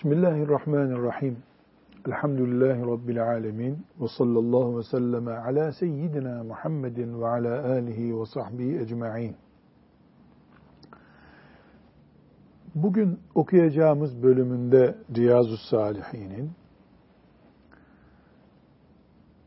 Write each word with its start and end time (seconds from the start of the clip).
Bismillahirrahmanirrahim. 0.00 1.36
Elhamdülillahi 2.06 2.80
Rabbil 2.80 3.22
alemin. 3.22 3.86
Ve 4.00 4.06
sallallahu 4.18 4.78
ve 4.78 4.82
selleme 4.82 5.32
ala 5.32 5.72
seyyidina 5.72 6.44
Muhammedin 6.44 7.20
ve 7.20 7.26
ala 7.26 7.72
alihi 7.72 8.20
ve 8.20 8.26
sahbihi 8.26 8.78
ecma'in. 8.78 9.36
Bugün 12.74 13.18
okuyacağımız 13.34 14.22
bölümünde 14.22 14.94
Riyazu 15.16 15.56
Salihin'in 15.56 16.50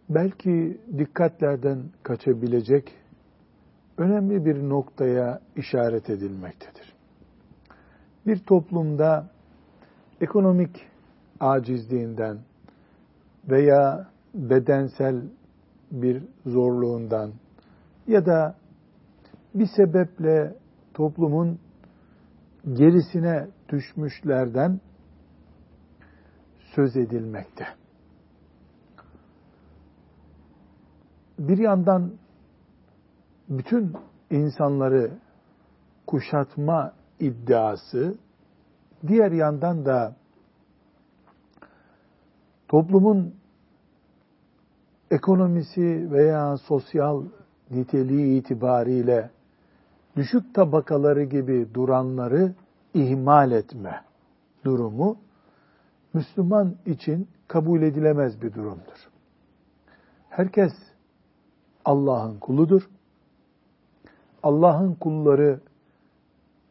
belki 0.09 0.81
dikkatlerden 0.97 1.83
kaçabilecek 2.03 2.93
önemli 3.97 4.45
bir 4.45 4.69
noktaya 4.69 5.39
işaret 5.55 6.09
edilmektedir. 6.09 6.95
Bir 8.27 8.39
toplumda 8.39 9.32
ekonomik 10.23 10.87
acizliğinden 11.39 12.37
veya 13.49 14.07
bedensel 14.33 15.21
bir 15.91 16.23
zorluğundan 16.45 17.31
ya 18.07 18.25
da 18.25 18.55
bir 19.55 19.67
sebeple 19.75 20.55
toplumun 20.93 21.59
gerisine 22.73 23.47
düşmüşlerden 23.69 24.79
söz 26.75 26.97
edilmekte. 26.97 27.65
Bir 31.39 31.57
yandan 31.57 32.11
bütün 33.49 33.93
insanları 34.29 35.11
kuşatma 36.07 36.93
iddiası, 37.19 38.15
diğer 39.07 39.31
yandan 39.31 39.85
da 39.85 40.15
toplumun 42.67 43.35
ekonomisi 45.11 46.11
veya 46.11 46.57
sosyal 46.57 47.23
niteliği 47.71 48.39
itibariyle 48.39 49.29
düşük 50.15 50.55
tabakaları 50.55 51.23
gibi 51.23 51.67
duranları 51.73 52.53
ihmal 52.93 53.51
etme 53.51 54.03
durumu 54.65 55.17
Müslüman 56.13 56.75
için 56.85 57.27
kabul 57.47 57.81
edilemez 57.81 58.41
bir 58.41 58.53
durumdur. 58.53 59.09
Herkes 60.29 60.71
Allah'ın 61.85 62.39
kuludur. 62.39 62.89
Allah'ın 64.43 64.93
kulları 64.93 65.59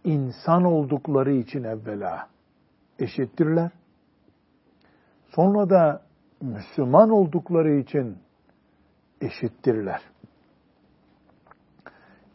insan 0.04 0.64
oldukları 0.64 1.32
için 1.32 1.64
evvela 1.64 2.28
eşittirler. 2.98 3.70
Sonra 5.28 5.70
da 5.70 6.02
Müslüman 6.40 7.10
oldukları 7.10 7.72
için 7.72 8.18
eşittirler. 9.20 10.02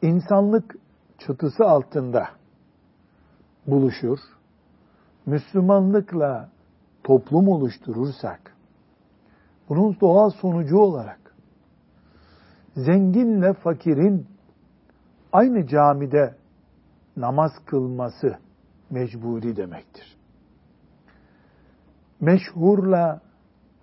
İnsanlık 0.02 0.76
çatısı 1.18 1.66
altında 1.66 2.28
buluşur, 3.68 4.20
Müslümanlıkla 5.26 6.50
toplum 7.04 7.48
oluşturursak, 7.48 8.56
bunun 9.70 9.98
doğal 10.02 10.30
sonucu 10.30 10.78
olarak 10.78 11.20
zenginle 12.76 13.54
fakirin 13.54 14.28
aynı 15.32 15.68
camide 15.68 16.36
namaz 17.18 17.52
kılması 17.66 18.38
mecburi 18.90 19.56
demektir. 19.56 20.18
Meşhurla 22.22 23.22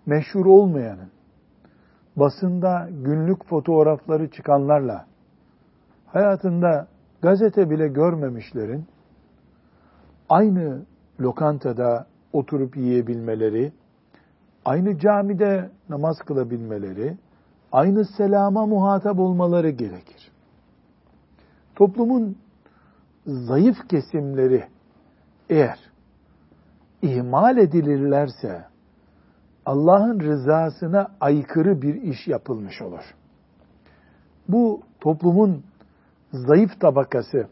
meşhur 0.07 0.47
olmayanın, 0.47 1.11
basında 2.17 2.89
günlük 2.91 3.45
fotoğrafları 3.45 4.31
çıkanlarla, 4.31 5.07
hayatında 6.07 6.87
gazete 7.23 7.71
bile 7.71 7.89
görmemişlerin, 7.89 8.85
aynı 10.29 10.83
lokantada 11.21 12.07
oturup 12.33 12.77
yiyebilmeleri, 12.77 13.73
aynı 14.65 14.99
camide 14.99 15.71
namaz 15.89 16.19
kılabilmeleri, 16.19 17.17
aynı 17.73 18.05
selama 18.05 18.67
muhatap 18.67 19.19
olmaları 19.19 19.71
gerekir. 19.71 20.33
Toplumun 21.75 22.37
zayıf 23.27 23.89
kesimleri 23.89 24.65
eğer 25.51 25.79
ihmal 27.03 27.59
edilirlerse 27.59 28.65
Allah'ın 29.67 30.21
rızasına 30.21 31.09
aykırı 31.21 31.83
bir 31.83 31.95
iş 31.95 32.29
yapılmış 32.29 32.83
olur. 32.83 33.15
Bu 34.49 34.81
toplumun 35.01 35.63
zayıf 36.33 36.81
tabakası 36.81 37.49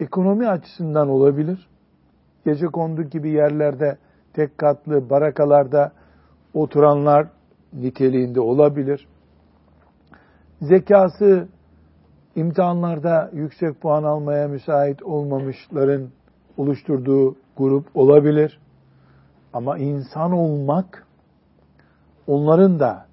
ekonomi 0.00 0.48
açısından 0.48 1.08
olabilir. 1.08 1.68
Gece 2.44 2.66
kondu 2.66 3.02
gibi 3.02 3.30
yerlerde 3.30 3.98
tek 4.32 4.58
katlı 4.58 5.10
barakalarda 5.10 5.92
oturanlar 6.54 7.26
niteliğinde 7.72 8.40
olabilir. 8.40 9.08
Zekası 10.60 11.48
imtihanlarda 12.36 13.30
yüksek 13.32 13.80
puan 13.80 14.02
almaya 14.02 14.48
müsait 14.48 15.02
olmamışların 15.02 16.08
oluşturduğu 16.56 17.36
grup 17.56 17.86
olabilir. 17.94 18.60
Ama 19.52 19.78
insan 19.78 20.32
olmak 20.32 21.06
onların 22.26 22.80
da 22.80 23.06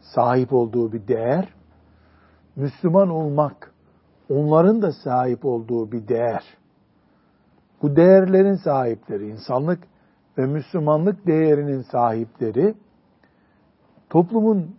sahip 0.00 0.52
olduğu 0.52 0.92
bir 0.92 1.08
değer. 1.08 1.48
Müslüman 2.56 3.10
olmak 3.10 3.72
onların 4.28 4.82
da 4.82 4.92
sahip 4.92 5.44
olduğu 5.44 5.92
bir 5.92 6.08
değer. 6.08 6.44
Bu 7.82 7.96
değerlerin 7.96 8.54
sahipleri, 8.54 9.28
insanlık 9.28 9.78
ve 10.38 10.46
Müslümanlık 10.46 11.26
değerinin 11.26 11.82
sahipleri 11.82 12.74
toplumun 14.10 14.76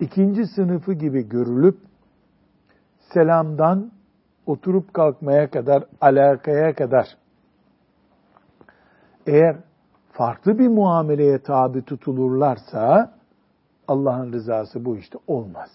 ikinci 0.00 0.46
sınıfı 0.46 0.92
gibi 0.92 1.28
görülüp 1.28 1.78
selamdan 3.14 3.90
oturup 4.46 4.94
kalkmaya 4.94 5.50
kadar, 5.50 5.84
alakaya 6.00 6.74
kadar 6.74 7.16
eğer 9.26 9.56
farklı 10.12 10.58
bir 10.58 10.68
muameleye 10.68 11.38
tabi 11.38 11.84
tutulurlarsa 11.84 13.14
Allah'ın 13.88 14.32
rızası 14.32 14.84
bu 14.84 14.96
işte 14.96 15.18
olmaz. 15.26 15.70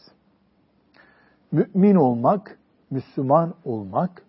Mümin 1.52 1.96
olmak, 1.96 2.58
Müslüman 2.92 3.54
olmak, 3.66 4.24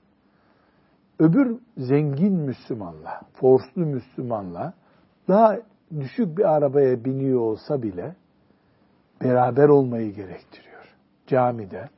öbür 1.18 1.58
zengin 1.76 2.34
Müslümanla, 2.34 3.20
forslu 3.32 3.86
Müslümanla 3.86 4.72
daha 5.28 5.56
düşük 6.00 6.38
bir 6.38 6.44
arabaya 6.56 7.04
biniyor 7.04 7.40
olsa 7.40 7.82
bile 7.82 8.16
beraber 9.22 9.68
olmayı 9.68 10.14
gerektiriyor. 10.14 10.96
Camide, 11.26 11.88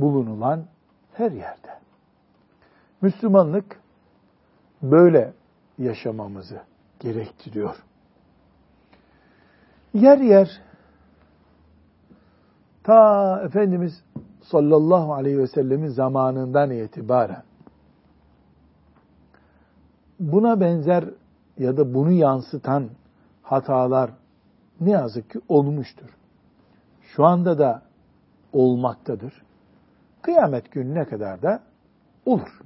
bulunulan 0.00 0.64
her 1.12 1.30
yerde. 1.30 1.78
Müslümanlık 3.02 3.80
böyle 4.82 5.32
yaşamamızı 5.78 6.60
gerektiriyor. 7.00 7.76
Yer 9.94 10.18
yer 10.18 10.60
ta 12.82 13.42
Efendimiz 13.44 14.02
sallallahu 14.42 15.14
aleyhi 15.14 15.38
ve 15.38 15.46
sellemin 15.46 15.88
zamanından 15.88 16.70
itibaren 16.70 17.42
buna 20.20 20.60
benzer 20.60 21.04
ya 21.58 21.76
da 21.76 21.94
bunu 21.94 22.10
yansıtan 22.10 22.90
hatalar 23.42 24.10
ne 24.80 24.90
yazık 24.90 25.30
ki 25.30 25.40
olmuştur. 25.48 26.16
Şu 27.02 27.24
anda 27.24 27.58
da 27.58 27.82
olmaktadır. 28.52 29.42
Kıyamet 30.22 30.72
gününe 30.72 31.04
kadar 31.04 31.42
da 31.42 31.60
olur. 32.26 32.60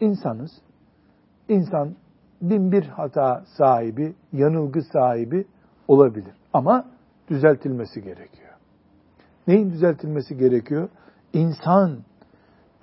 İnsanız. 0.00 0.50
İnsan 1.48 1.94
bin 2.42 2.72
bir 2.72 2.86
hata 2.86 3.44
sahibi, 3.56 4.14
yanılgı 4.32 4.82
sahibi 4.82 5.46
olabilir. 5.88 6.34
Ama 6.52 6.84
düzeltilmesi 7.28 8.02
gerekiyor. 8.02 8.52
Neyin 9.46 9.72
düzeltilmesi 9.72 10.36
gerekiyor? 10.36 10.88
İnsan 11.32 11.98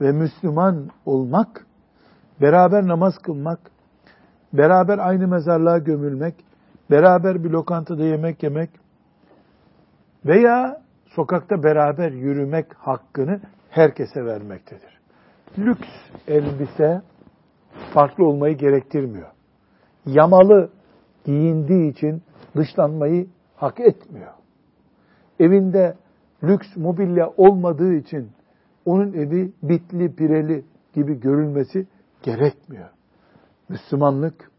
ve 0.01 0.11
Müslüman 0.11 0.89
olmak, 1.05 1.65
beraber 2.41 2.87
namaz 2.87 3.17
kılmak, 3.17 3.59
beraber 4.53 4.97
aynı 4.97 5.27
mezarlığa 5.27 5.77
gömülmek, 5.77 6.35
beraber 6.91 7.43
bir 7.43 7.49
lokantada 7.49 8.03
yemek 8.03 8.43
yemek 8.43 8.69
veya 10.25 10.81
sokakta 11.05 11.63
beraber 11.63 12.11
yürümek 12.11 12.73
hakkını 12.73 13.41
herkese 13.75 14.25
vermektedir. 14.25 14.99
Lüks 15.57 15.87
elbise 16.27 17.01
farklı 17.93 18.25
olmayı 18.25 18.57
gerektirmiyor. 18.57 19.31
yamalı 20.05 20.69
giyindiği 21.25 21.91
için 21.91 22.23
dışlanmayı 22.55 23.27
hak 23.55 23.79
etmiyor. 23.79 24.33
Evinde 25.39 25.95
lüks 26.43 26.67
mobilya 26.75 27.29
olmadığı 27.37 27.93
için 27.93 28.31
onun 28.85 29.13
evi 29.13 29.51
bitli 29.63 30.15
pireli 30.15 30.65
gibi 30.93 31.19
görülmesi 31.19 31.87
gerekmiyor. 32.23 32.89
Müslümanlık 33.69 34.51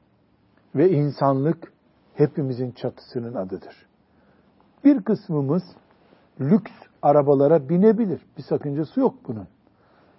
ve 0.75 0.91
insanlık 0.91 1.73
hepimizin 2.15 2.71
çatısının 2.71 3.35
adıdır. 3.35 3.87
Bir 4.85 5.03
kısmımız 5.03 5.63
lüks 6.41 6.73
arabalara 7.07 7.69
binebilir. 7.69 8.21
Bir 8.39 8.43
sakıncası 8.43 9.01
yok 9.01 9.15
bunun. 9.29 9.49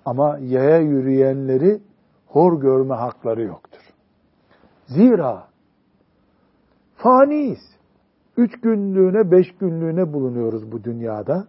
Ama 0.05 0.37
yaya 0.41 0.77
yürüyenleri 0.77 1.81
hor 2.27 2.61
görme 2.61 2.95
hakları 2.95 3.43
yoktur. 3.43 3.81
Zira 4.85 5.47
faniyiz. 6.95 7.77
Üç 8.37 8.61
günlüğüne, 8.61 9.31
beş 9.31 9.55
günlüğüne 9.57 10.13
bulunuyoruz 10.13 10.71
bu 10.71 10.83
dünyada. 10.83 11.47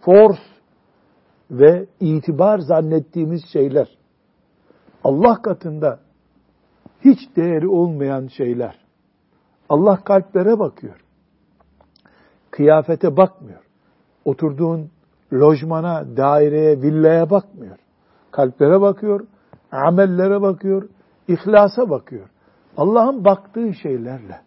Force 0.00 0.40
ve 1.50 1.86
itibar 2.00 2.58
zannettiğimiz 2.58 3.42
şeyler, 3.52 3.98
Allah 5.04 5.42
katında 5.42 6.00
hiç 7.04 7.36
değeri 7.36 7.68
olmayan 7.68 8.26
şeyler. 8.26 8.78
Allah 9.68 10.04
kalplere 10.04 10.58
bakıyor. 10.58 11.04
Kıyafete 12.50 13.16
bakmıyor. 13.16 13.65
Oturduğun 14.26 14.90
lojmana, 15.32 16.16
daireye, 16.16 16.82
villaya 16.82 17.30
bakmıyor. 17.30 17.76
Kalplere 18.30 18.80
bakıyor, 18.80 19.26
amellere 19.72 20.42
bakıyor, 20.42 20.88
ihlasa 21.28 21.90
bakıyor. 21.90 22.28
Allah'ın 22.76 23.24
baktığı 23.24 23.74
şeylerle 23.74 24.40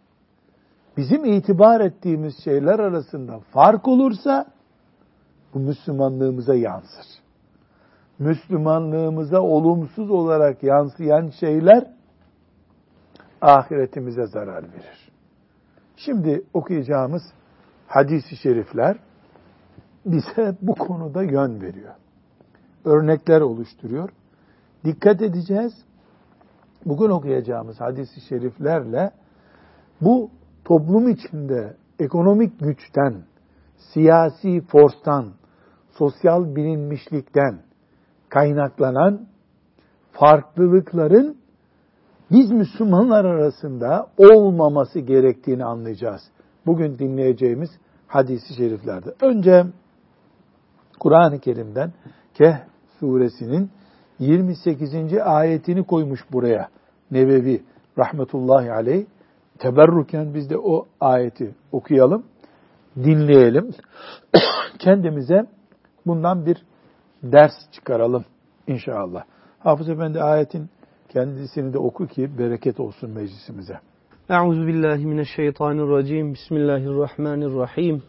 bizim 0.98 1.26
itibar 1.26 1.82
ettiğimiz 1.82 2.44
şeyler 2.44 2.80
arasında 2.80 3.40
fark 3.40 3.88
olursa 3.88 4.46
bu 5.54 5.60
Müslümanlığımıza 5.60 6.56
yansır. 6.56 7.06
Müslümanlığımıza 8.20 9.42
olumsuz 9.42 10.12
olarak 10.12 10.64
yansıyan 10.64 11.30
şeyler 11.40 11.88
ahiretimize 13.42 14.28
zarar 14.28 14.64
verir. 14.64 15.12
Şimdi 15.96 16.44
okuyacağımız 16.54 17.22
hadis-i 17.88 18.36
şerifler 18.36 18.98
bize 20.06 20.56
bu 20.62 20.76
konuda 20.76 21.24
yön 21.24 21.62
veriyor. 21.62 21.94
Örnekler 22.86 23.42
oluşturuyor. 23.42 24.10
Dikkat 24.86 25.22
edeceğiz. 25.22 25.74
Bugün 26.86 27.10
okuyacağımız 27.10 27.82
hadis-i 27.82 28.22
şeriflerle 28.22 29.12
bu 30.02 30.30
toplum 30.66 31.10
içinde 31.10 31.76
ekonomik 32.00 32.60
güçten, 32.60 33.24
siyasi 33.94 34.62
forstan, 34.62 35.26
sosyal 35.90 36.56
bilinmişlikten 36.56 37.60
kaynaklanan 38.30 39.28
farklılıkların 40.12 41.38
biz 42.32 42.52
Müslümanlar 42.52 43.26
arasında 43.26 44.08
olmaması 44.18 45.00
gerektiğini 45.00 45.66
anlayacağız. 45.66 46.22
Bugün 46.66 47.00
dinleyeceğimiz 47.00 47.70
hadisi 48.08 48.54
şeriflerde. 48.54 49.14
Önce 49.22 49.66
Kur'an-ı 51.00 51.40
Kerim'den 51.40 51.94
Keh 52.34 52.54
suresinin 53.00 53.72
28. 54.20 55.14
ayetini 55.24 55.84
koymuş 55.84 56.20
buraya. 56.32 56.70
Nevevi 57.12 57.64
rahmetullahi 57.98 58.72
aleyh. 58.72 59.06
Teberruken 59.60 60.34
biz 60.34 60.50
de 60.50 60.58
o 60.58 60.88
ayeti 61.00 61.56
okuyalım, 61.72 62.24
dinleyelim. 62.96 63.72
Kendimize 64.80 65.46
bundan 66.06 66.46
bir 66.46 66.58
ders 67.24 67.54
çıkaralım 67.72 68.26
inşallah. 68.68 69.24
Hafız 69.60 69.90
Efendi 69.90 70.22
ayetin 70.22 70.70
kendisini 71.10 71.74
de 71.74 71.78
oku 71.78 72.08
ki 72.08 72.38
bereket 72.38 72.80
olsun 72.80 73.10
meclisimize. 73.10 73.80
Euzu. 74.30 74.68
Bismillahirrahmanirrahim. 76.34 78.04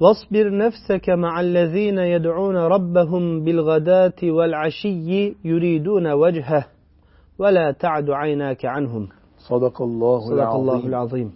واصبر 0.00 0.56
نفسك 0.56 1.10
مع 1.10 1.40
الذين 1.40 1.98
يدعون 1.98 2.56
ربهم 2.56 3.44
بالغداة 3.44 4.20
والعشي 4.22 5.36
يريدون 5.44 6.12
وجهه 6.12 6.64
ولا 7.38 7.72
تعد 7.72 8.10
عيناك 8.10 8.64
عنهم 8.64 9.08
Sadakallahu 9.48 10.20
Sadakallahul 10.28 10.92
azim. 10.92 11.32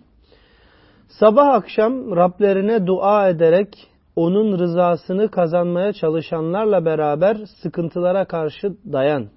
Sabah 1.09 1.55
akşam 1.55 2.17
Rablerine 2.17 2.87
dua 2.87 3.29
ederek 3.29 3.89
onun 4.17 4.59
rızasını 4.59 5.29
kazanmaya 5.29 5.93
çalışanlarla 5.93 6.85
beraber 6.85 7.37
sıkıntılara 7.63 8.25
karşı 8.25 8.77
dayan. 8.93 9.29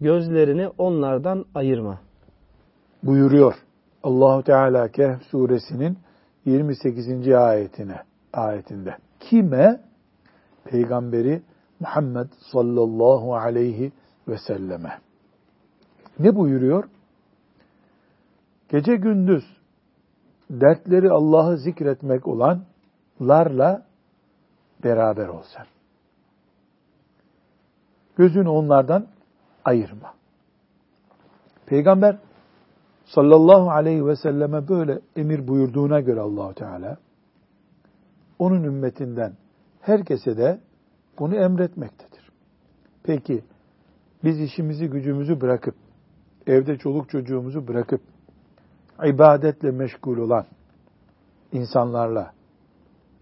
Gözlerini 0.00 0.68
onlardan 0.78 1.44
ayırma. 1.54 1.98
Buyuruyor 3.02 3.54
Allahu 4.02 4.42
Teala 4.42 4.88
Kehf 4.88 5.22
suresinin 5.22 5.98
28. 6.44 7.28
ayetine 7.28 7.96
ayetinde. 8.33 8.97
Kime? 9.19 9.81
Peygamberi 10.63 11.41
Muhammed 11.79 12.27
sallallahu 12.51 13.35
aleyhi 13.35 13.91
ve 14.27 14.37
selleme. 14.37 14.99
Ne 16.19 16.35
buyuruyor? 16.35 16.83
Gece 18.69 18.95
gündüz 18.95 19.43
dertleri 20.49 21.11
Allah'ı 21.11 21.57
zikretmek 21.57 22.27
olanlarla 22.27 23.85
beraber 24.83 25.27
ol 25.27 25.43
sen. 25.55 25.65
Gözünü 28.15 28.49
onlardan 28.49 29.07
ayırma. 29.65 30.13
Peygamber 31.65 32.17
sallallahu 33.05 33.71
aleyhi 33.71 34.05
ve 34.05 34.15
selleme 34.15 34.67
böyle 34.67 34.99
emir 35.15 35.47
buyurduğuna 35.47 35.99
göre 35.99 36.19
Allahu 36.19 36.53
Teala 36.53 36.97
onun 38.41 38.63
ümmetinden 38.63 39.33
herkese 39.81 40.37
de 40.37 40.59
bunu 41.19 41.35
emretmektedir. 41.35 42.31
Peki 43.03 43.43
biz 44.23 44.39
işimizi 44.39 44.87
gücümüzü 44.87 45.41
bırakıp 45.41 45.75
evde 46.47 46.77
çoluk 46.77 47.09
çocuğumuzu 47.09 47.67
bırakıp 47.67 48.01
ibadetle 49.05 49.71
meşgul 49.71 50.17
olan 50.17 50.45
insanlarla 51.51 52.31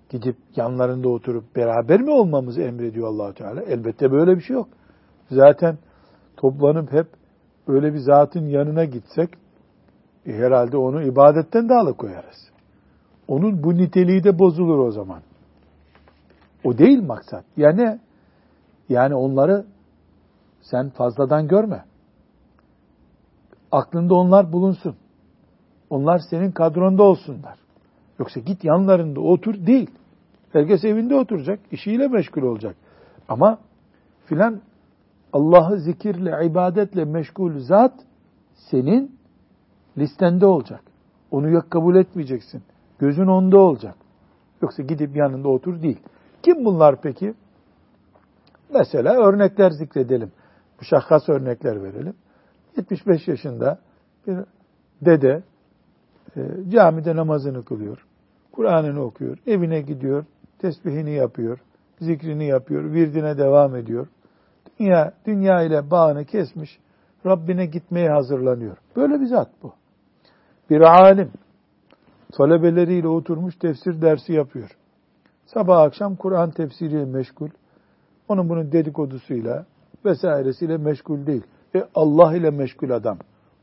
gidip 0.10 0.36
yanlarında 0.56 1.10
oturup 1.10 1.56
beraber 1.56 2.02
mi 2.02 2.12
olmamızı 2.12 2.62
emrediyor 2.62 3.08
Allahu 3.08 3.34
Teala? 3.34 3.62
Elbette 3.62 4.12
böyle 4.12 4.36
bir 4.36 4.42
şey 4.42 4.54
yok. 4.54 4.70
Zaten 5.32 5.78
toplanıp 6.38 6.92
hep 6.92 7.08
öyle 7.68 7.94
bir 7.94 8.00
zatın 8.00 8.46
yanına 8.46 8.86
gitsek 8.86 9.30
e, 10.26 10.34
herhalde 10.34 10.78
onu 10.78 11.04
ibadetten 11.04 11.70
de 11.70 11.74
alıkoyarız. 11.74 12.49
Onun 13.30 13.64
bu 13.64 13.78
niteliği 13.78 14.24
de 14.24 14.40
bozulur 14.40 14.80
o 14.80 14.92
zaman. 14.92 15.22
O 16.64 16.78
değil 16.78 17.04
maksat. 17.04 17.46
Yani 17.58 18.00
yani 18.90 19.16
onları 19.16 19.66
sen 20.62 20.90
fazladan 20.90 21.48
görme. 21.48 21.84
Aklında 23.72 24.16
onlar 24.16 24.54
bulunsun. 24.54 24.96
Onlar 25.90 26.20
senin 26.30 26.52
kadronda 26.52 27.04
olsunlar. 27.04 27.60
Yoksa 28.20 28.40
git 28.40 28.64
yanlarında 28.64 29.20
otur 29.20 29.66
değil. 29.66 29.90
Herkes 30.54 30.84
evinde 30.84 31.16
oturacak, 31.16 31.60
işiyle 31.72 32.08
meşgul 32.08 32.42
olacak. 32.42 32.76
Ama 33.28 33.60
filan 34.26 34.62
Allah'ı 35.34 35.80
zikirle, 35.80 36.46
ibadetle 36.46 37.06
meşgul 37.06 37.60
zat 37.60 37.94
senin 38.54 39.16
listende 39.98 40.46
olacak. 40.46 40.82
Onu 41.32 41.50
yok 41.50 41.72
kabul 41.72 41.96
etmeyeceksin. 41.96 42.64
Gözün 43.00 43.28
onda 43.28 43.58
olacak. 43.58 43.96
Yoksa 44.62 44.84
gidip 44.84 45.16
yanında 45.16 45.50
otur 45.50 45.82
değil. 45.82 46.00
Kim 46.44 46.66
bunlar 46.66 47.02
peki? 47.02 47.34
Mesela 48.74 49.14
örnekler 49.14 49.72
zikredelim. 49.72 50.32
Müşahhas 50.80 51.30
örnekler 51.30 51.84
verelim. 51.84 52.14
75 52.78 53.28
yaşında 53.28 53.80
bir 54.28 54.38
dede 55.02 55.44
e, 56.36 56.42
camide 56.70 57.16
namazını 57.16 57.66
kılıyor. 57.66 58.06
Kur'an'ını 58.52 59.04
okuyor. 59.04 59.38
Evine 59.48 59.82
gidiyor. 59.82 60.26
Tesbihini 60.60 61.12
yapıyor. 61.12 61.60
Zikrini 62.00 62.46
yapıyor. 62.46 62.92
Virdine 62.94 63.38
devam 63.38 63.76
ediyor. 63.76 64.08
Dünya, 64.80 65.14
dünya 65.26 65.62
ile 65.62 65.92
bağını 65.92 66.26
kesmiş. 66.26 66.80
Rabbine 67.26 67.66
gitmeye 67.66 68.10
hazırlanıyor. 68.10 68.78
Böyle 68.96 69.22
bir 69.22 69.26
zat 69.26 69.50
bu. 69.64 69.74
Bir 70.70 70.82
alim. 70.82 71.32
Talebeleriyle 72.34 73.08
oturmuş 73.08 73.56
tefsir 73.56 74.02
dersi 74.02 74.34
yapıyor. 74.34 74.78
Sabah 75.46 75.82
akşam 75.82 76.16
Kur'an 76.16 76.52
tefsiriyle 76.52 77.06
meşgul. 77.06 77.50
Onun 78.28 78.50
bunun 78.50 78.72
dedikodusuyla 78.72 79.66
vesairesiyle 80.06 80.78
meşgul 80.78 81.26
değil. 81.26 81.44
E 81.76 81.84
Allah 81.96 82.36
ile 82.36 82.50
meşgul 82.50 82.90
adam. 82.90 83.18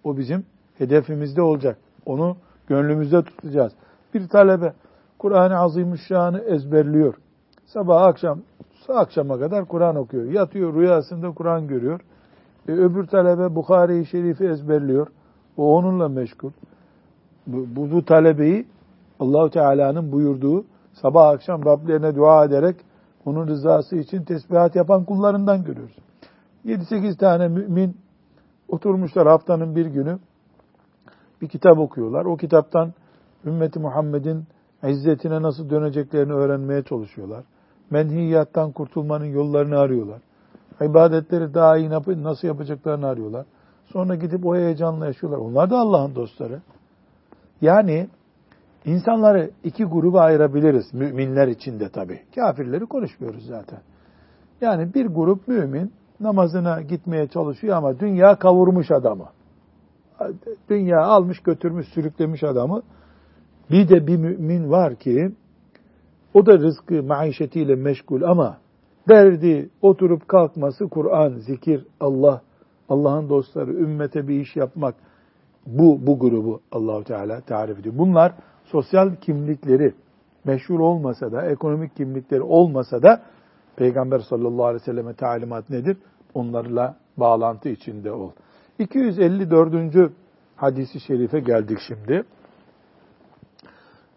O 0.04 0.16
bizim 0.16 0.44
hedefimizde 0.78 1.42
olacak. 1.42 1.78
Onu 2.06 2.36
gönlümüzde 2.66 3.22
tutacağız. 3.22 3.72
Bir 4.14 4.28
talebe 4.28 4.72
Kur'an-ı 5.18 5.58
Azimüşşan'ı 5.58 6.40
ezberliyor. 6.40 7.14
Sabah 7.66 8.02
akşam 8.02 8.40
akşama 8.88 9.38
kadar 9.38 9.64
Kur'an 9.64 9.96
okuyor. 9.96 10.24
Yatıyor 10.24 10.74
rüyasında 10.74 11.30
Kur'an 11.30 11.66
görüyor. 11.66 12.00
E, 12.68 12.72
öbür 12.72 13.06
talebe 13.06 13.54
Bukhari-i 13.54 14.06
Şerif'i 14.06 14.44
ezberliyor. 14.44 15.06
O 15.56 15.76
onunla 15.76 16.08
meşgul. 16.08 16.50
Bu, 17.46 17.90
bu, 17.92 18.04
talebeyi 18.04 18.66
Allahu 19.20 19.50
Teala'nın 19.50 20.12
buyurduğu 20.12 20.64
sabah 20.92 21.28
akşam 21.28 21.64
Rablerine 21.64 22.16
dua 22.16 22.44
ederek 22.44 22.76
onun 23.24 23.46
rızası 23.46 23.96
için 23.96 24.24
tesbihat 24.24 24.76
yapan 24.76 25.04
kullarından 25.04 25.64
görüyoruz. 25.64 25.96
7-8 26.66 27.16
tane 27.16 27.48
mümin 27.48 27.96
oturmuşlar 28.68 29.28
haftanın 29.28 29.76
bir 29.76 29.86
günü 29.86 30.18
bir 31.42 31.48
kitap 31.48 31.78
okuyorlar. 31.78 32.24
O 32.24 32.36
kitaptan 32.36 32.92
ümmeti 33.44 33.78
Muhammed'in 33.78 34.44
izzetine 34.88 35.42
nasıl 35.42 35.70
döneceklerini 35.70 36.32
öğrenmeye 36.32 36.82
çalışıyorlar. 36.82 37.44
Menhiyattan 37.90 38.72
kurtulmanın 38.72 39.24
yollarını 39.24 39.78
arıyorlar. 39.78 40.20
İbadetleri 40.82 41.54
daha 41.54 41.76
iyi 41.76 41.90
nasıl 42.22 42.48
yapacaklarını 42.48 43.06
arıyorlar. 43.06 43.46
Sonra 43.86 44.14
gidip 44.14 44.46
o 44.46 44.56
heyecanla 44.56 45.06
yaşıyorlar. 45.06 45.38
Onlar 45.38 45.70
da 45.70 45.78
Allah'ın 45.78 46.14
dostları. 46.14 46.60
Yani 47.60 48.08
insanları 48.84 49.50
iki 49.64 49.84
gruba 49.84 50.20
ayırabiliriz. 50.20 50.94
Müminler 50.94 51.48
içinde 51.48 51.88
tabii. 51.88 52.20
Kafirleri 52.34 52.86
konuşmuyoruz 52.86 53.46
zaten. 53.46 53.78
Yani 54.60 54.94
bir 54.94 55.06
grup 55.06 55.48
mümin 55.48 55.92
namazına 56.20 56.82
gitmeye 56.82 57.28
çalışıyor 57.28 57.76
ama 57.76 58.00
dünya 58.00 58.36
kavurmuş 58.38 58.90
adamı. 58.90 59.28
Dünya 60.68 61.00
almış 61.00 61.40
götürmüş 61.40 61.88
sürüklemiş 61.88 62.44
adamı. 62.44 62.82
Bir 63.70 63.88
de 63.88 64.06
bir 64.06 64.16
mümin 64.16 64.70
var 64.70 64.94
ki 64.94 65.32
o 66.34 66.46
da 66.46 66.58
rızkı 66.58 67.02
maişetiyle 67.02 67.74
meşgul 67.74 68.22
ama 68.22 68.58
derdi 69.08 69.70
oturup 69.82 70.28
kalkması 70.28 70.88
Kur'an, 70.88 71.34
zikir, 71.34 71.86
Allah, 72.00 72.42
Allah'ın 72.88 73.28
dostları, 73.28 73.72
ümmete 73.72 74.28
bir 74.28 74.40
iş 74.40 74.56
yapmak. 74.56 74.94
Bu, 75.66 76.06
bu 76.06 76.18
grubu 76.18 76.60
Allahu 76.72 77.04
Teala 77.04 77.40
tarif 77.40 77.78
ediyor. 77.78 77.98
Bunlar 77.98 78.32
sosyal 78.64 79.16
kimlikleri 79.16 79.94
meşhur 80.44 80.80
olmasa 80.80 81.32
da, 81.32 81.42
ekonomik 81.42 81.96
kimlikleri 81.96 82.42
olmasa 82.42 83.02
da 83.02 83.22
Peygamber 83.76 84.18
sallallahu 84.18 84.64
aleyhi 84.64 84.82
ve 84.82 84.84
selleme 84.84 85.14
talimat 85.14 85.70
nedir? 85.70 85.96
Onlarla 86.34 86.96
bağlantı 87.16 87.68
içinde 87.68 88.12
ol. 88.12 88.30
254. 88.78 90.12
hadisi 90.56 91.00
şerife 91.00 91.40
geldik 91.40 91.78
şimdi. 91.86 92.24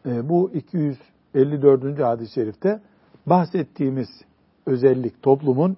E, 0.06 0.30
bu 0.30 0.52
254. 0.54 2.00
hadis-i 2.00 2.34
şerifte 2.34 2.80
bahsettiğimiz 3.26 4.08
özellik 4.66 5.24
toplumun 5.24 5.78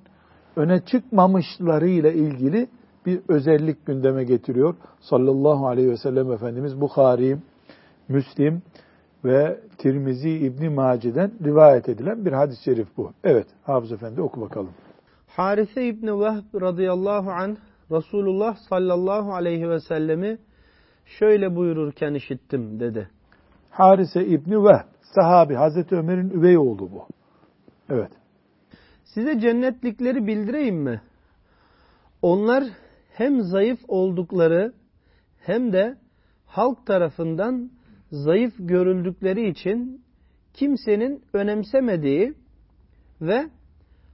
öne 0.55 0.81
çıkmamışlarıyla 0.85 2.11
ilgili 2.11 2.67
bir 3.05 3.21
özellik 3.27 3.85
gündeme 3.85 4.23
getiriyor. 4.23 4.75
Sallallahu 4.99 5.67
aleyhi 5.67 5.89
ve 5.89 5.97
sellem 5.97 6.31
Efendimiz 6.31 6.81
Bukhari, 6.81 7.37
Müslim 8.07 8.61
ve 9.25 9.59
Tirmizi 9.77 10.29
İbni 10.29 10.69
Mace'den 10.69 11.31
rivayet 11.43 11.89
edilen 11.89 12.25
bir 12.25 12.31
hadis-i 12.31 12.63
şerif 12.63 12.87
bu. 12.97 13.11
Evet, 13.23 13.47
Hafız 13.63 13.91
Efendi 13.91 14.21
oku 14.21 14.41
bakalım. 14.41 14.71
Harise 15.27 15.85
İbni 15.87 16.19
Vehb 16.19 16.61
radıyallahu 16.61 17.31
anh 17.31 17.55
Resulullah 17.91 18.55
sallallahu 18.69 19.33
aleyhi 19.33 19.69
ve 19.69 19.79
sellemi 19.79 20.37
şöyle 21.05 21.55
buyururken 21.55 22.13
işittim 22.13 22.79
dedi. 22.79 23.09
Harise 23.69 24.25
İbni 24.25 24.63
Vehb, 24.63 24.85
sahabi 25.15 25.55
Hazreti 25.55 25.95
Ömer'in 25.95 26.29
üvey 26.29 26.57
oğlu 26.57 26.91
bu. 26.91 27.07
Evet. 27.89 28.11
Size 29.03 29.39
cennetlikleri 29.39 30.27
bildireyim 30.27 30.75
mi? 30.75 31.01
Onlar 32.21 32.63
hem 33.13 33.41
zayıf 33.41 33.79
oldukları 33.87 34.73
hem 35.39 35.73
de 35.73 35.97
halk 36.45 36.85
tarafından 36.85 37.71
zayıf 38.11 38.53
görüldükleri 38.59 39.49
için 39.49 40.03
kimsenin 40.53 41.23
önemsemediği 41.33 42.33
ve 43.21 43.49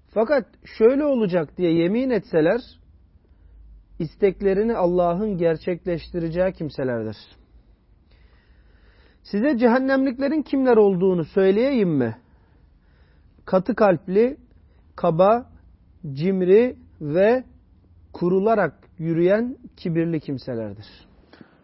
fakat 0.08 0.46
şöyle 0.78 1.06
olacak 1.06 1.58
diye 1.58 1.74
yemin 1.74 2.10
etseler 2.10 2.62
isteklerini 4.00 4.76
Allah'ın 4.76 5.38
gerçekleştireceği 5.38 6.54
kimselerdir. 6.54 7.18
Size 9.24 9.58
cehennemliklerin 9.58 10.42
kimler 10.42 10.78
olduğunu 10.78 11.26
söyleyeyim 11.26 11.90
mi? 11.90 12.18
Katı 13.46 13.76
kalpli, 13.76 14.38
kaba, 14.96 15.50
cimri 16.14 16.78
ve 17.02 17.44
kurularak 18.14 18.87
yürüyen 19.00 19.58
kibirli 19.78 20.20
kimselerdir. 20.20 20.86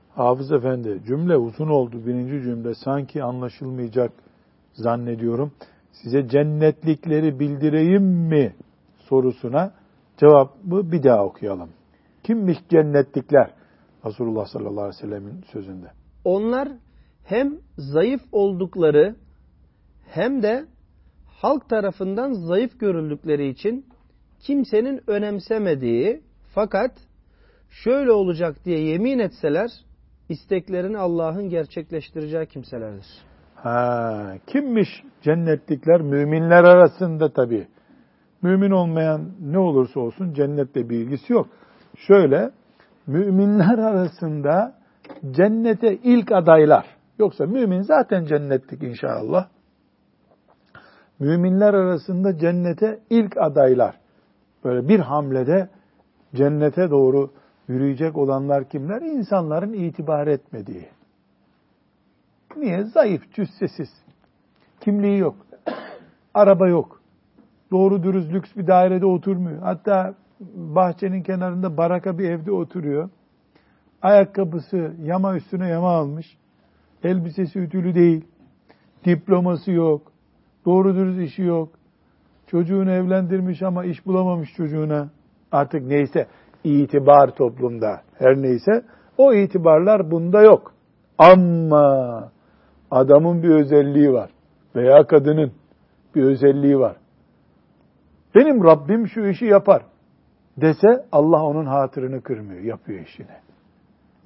Hafız 0.09 0.51
Efendi 0.51 1.01
cümle 1.07 1.37
uzun 1.37 1.67
oldu 1.67 2.05
birinci 2.05 2.43
cümle 2.43 2.75
sanki 2.75 3.23
anlaşılmayacak 3.23 4.11
zannediyorum. 4.73 5.51
Size 5.91 6.27
cennetlikleri 6.27 7.39
bildireyim 7.39 8.03
mi 8.03 8.55
sorusuna 8.97 9.73
cevabı 10.17 10.91
bir 10.91 11.03
daha 11.03 11.25
okuyalım. 11.25 11.69
Kimmiş 12.23 12.57
cennetlikler? 12.69 13.51
Resulullah 14.05 14.45
sallallahu 14.45 14.83
aleyhi 14.83 14.97
ve 14.97 15.07
sellemin 15.07 15.41
sözünde. 15.51 15.91
Onlar 16.25 16.69
hem 17.23 17.57
zayıf 17.77 18.21
oldukları 18.31 19.15
hem 20.07 20.43
de 20.43 20.65
halk 21.27 21.69
tarafından 21.69 22.33
zayıf 22.33 22.79
görüldükleri 22.79 23.47
için 23.47 23.85
kimsenin 24.39 25.01
önemsemediği 25.07 26.21
fakat 26.55 26.91
şöyle 27.73 28.11
olacak 28.11 28.55
diye 28.65 28.79
yemin 28.79 29.19
etseler 29.19 29.71
isteklerini 30.29 30.97
Allah'ın 30.97 31.49
gerçekleştireceği 31.49 32.45
kimselerdir. 32.45 33.05
Ha, 33.55 34.33
kimmiş 34.47 34.89
cennetlikler? 35.21 36.01
Müminler 36.01 36.63
arasında 36.63 37.33
tabi. 37.33 37.67
Mümin 38.41 38.71
olmayan 38.71 39.29
ne 39.41 39.57
olursa 39.59 39.99
olsun 39.99 40.33
cennetle 40.33 40.89
bir 40.89 40.97
ilgisi 40.97 41.33
yok. 41.33 41.47
Şöyle, 41.97 42.51
müminler 43.07 43.77
arasında 43.77 44.75
cennete 45.31 45.95
ilk 45.95 46.31
adaylar. 46.31 46.85
Yoksa 47.19 47.45
mümin 47.45 47.81
zaten 47.81 48.25
cennetlik 48.25 48.83
inşallah. 48.83 49.47
Müminler 51.19 51.73
arasında 51.73 52.37
cennete 52.37 52.99
ilk 53.09 53.37
adaylar. 53.37 53.95
Böyle 54.63 54.87
bir 54.87 54.99
hamlede 54.99 55.69
cennete 56.35 56.89
doğru 56.89 57.31
yürüyecek 57.67 58.17
olanlar 58.17 58.69
kimler? 58.69 59.01
İnsanların 59.01 59.73
itibar 59.73 60.27
etmediği. 60.27 60.87
Niye? 62.57 62.83
Zayıf, 62.83 63.33
cüssesiz. 63.33 63.89
Kimliği 64.79 65.17
yok. 65.17 65.35
Araba 66.33 66.67
yok. 66.67 67.01
Doğru 67.71 68.03
dürüst 68.03 68.33
lüks 68.33 68.55
bir 68.55 68.67
dairede 68.67 69.05
oturmuyor. 69.05 69.61
Hatta 69.61 70.13
bahçenin 70.55 71.23
kenarında 71.23 71.77
baraka 71.77 72.17
bir 72.17 72.29
evde 72.29 72.51
oturuyor. 72.51 73.09
Ayakkabısı 74.01 74.93
yama 75.03 75.35
üstüne 75.35 75.67
yama 75.67 75.91
almış. 75.91 76.37
Elbisesi 77.03 77.59
ütülü 77.59 77.95
değil. 77.95 78.25
Diploması 79.05 79.71
yok. 79.71 80.11
Doğru 80.65 80.95
dürüst 80.95 81.31
işi 81.31 81.41
yok. 81.41 81.69
Çocuğunu 82.47 82.91
evlendirmiş 82.91 83.61
ama 83.61 83.85
iş 83.85 84.05
bulamamış 84.05 84.53
çocuğuna. 84.53 85.09
Artık 85.51 85.87
neyse 85.87 86.27
itibar 86.64 87.30
toplumda 87.30 88.00
her 88.18 88.36
neyse 88.36 88.84
o 89.18 89.34
itibarlar 89.34 90.10
bunda 90.10 90.42
yok. 90.42 90.74
Ama 91.18 92.30
adamın 92.90 93.42
bir 93.42 93.48
özelliği 93.48 94.12
var 94.12 94.30
veya 94.76 95.06
kadının 95.06 95.52
bir 96.14 96.22
özelliği 96.22 96.78
var. 96.78 96.96
Benim 98.34 98.64
Rabbim 98.64 99.08
şu 99.08 99.26
işi 99.26 99.44
yapar 99.44 99.82
dese 100.56 101.06
Allah 101.12 101.42
onun 101.44 101.66
hatırını 101.66 102.22
kırmıyor, 102.22 102.62
yapıyor 102.62 103.00
işini. 103.00 103.36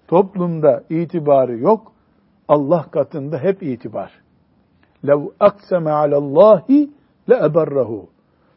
Toplumda 0.08 0.84
itibarı 0.90 1.58
yok, 1.58 1.92
Allah 2.48 2.86
katında 2.90 3.38
hep 3.38 3.62
itibar. 3.62 4.22
لَوْ 5.04 5.32
أَقْسَمَ 5.40 5.84
عَلَى 5.88 6.14
اللّٰهِ 6.14 6.88
لَأَبَرَّهُ 7.28 8.06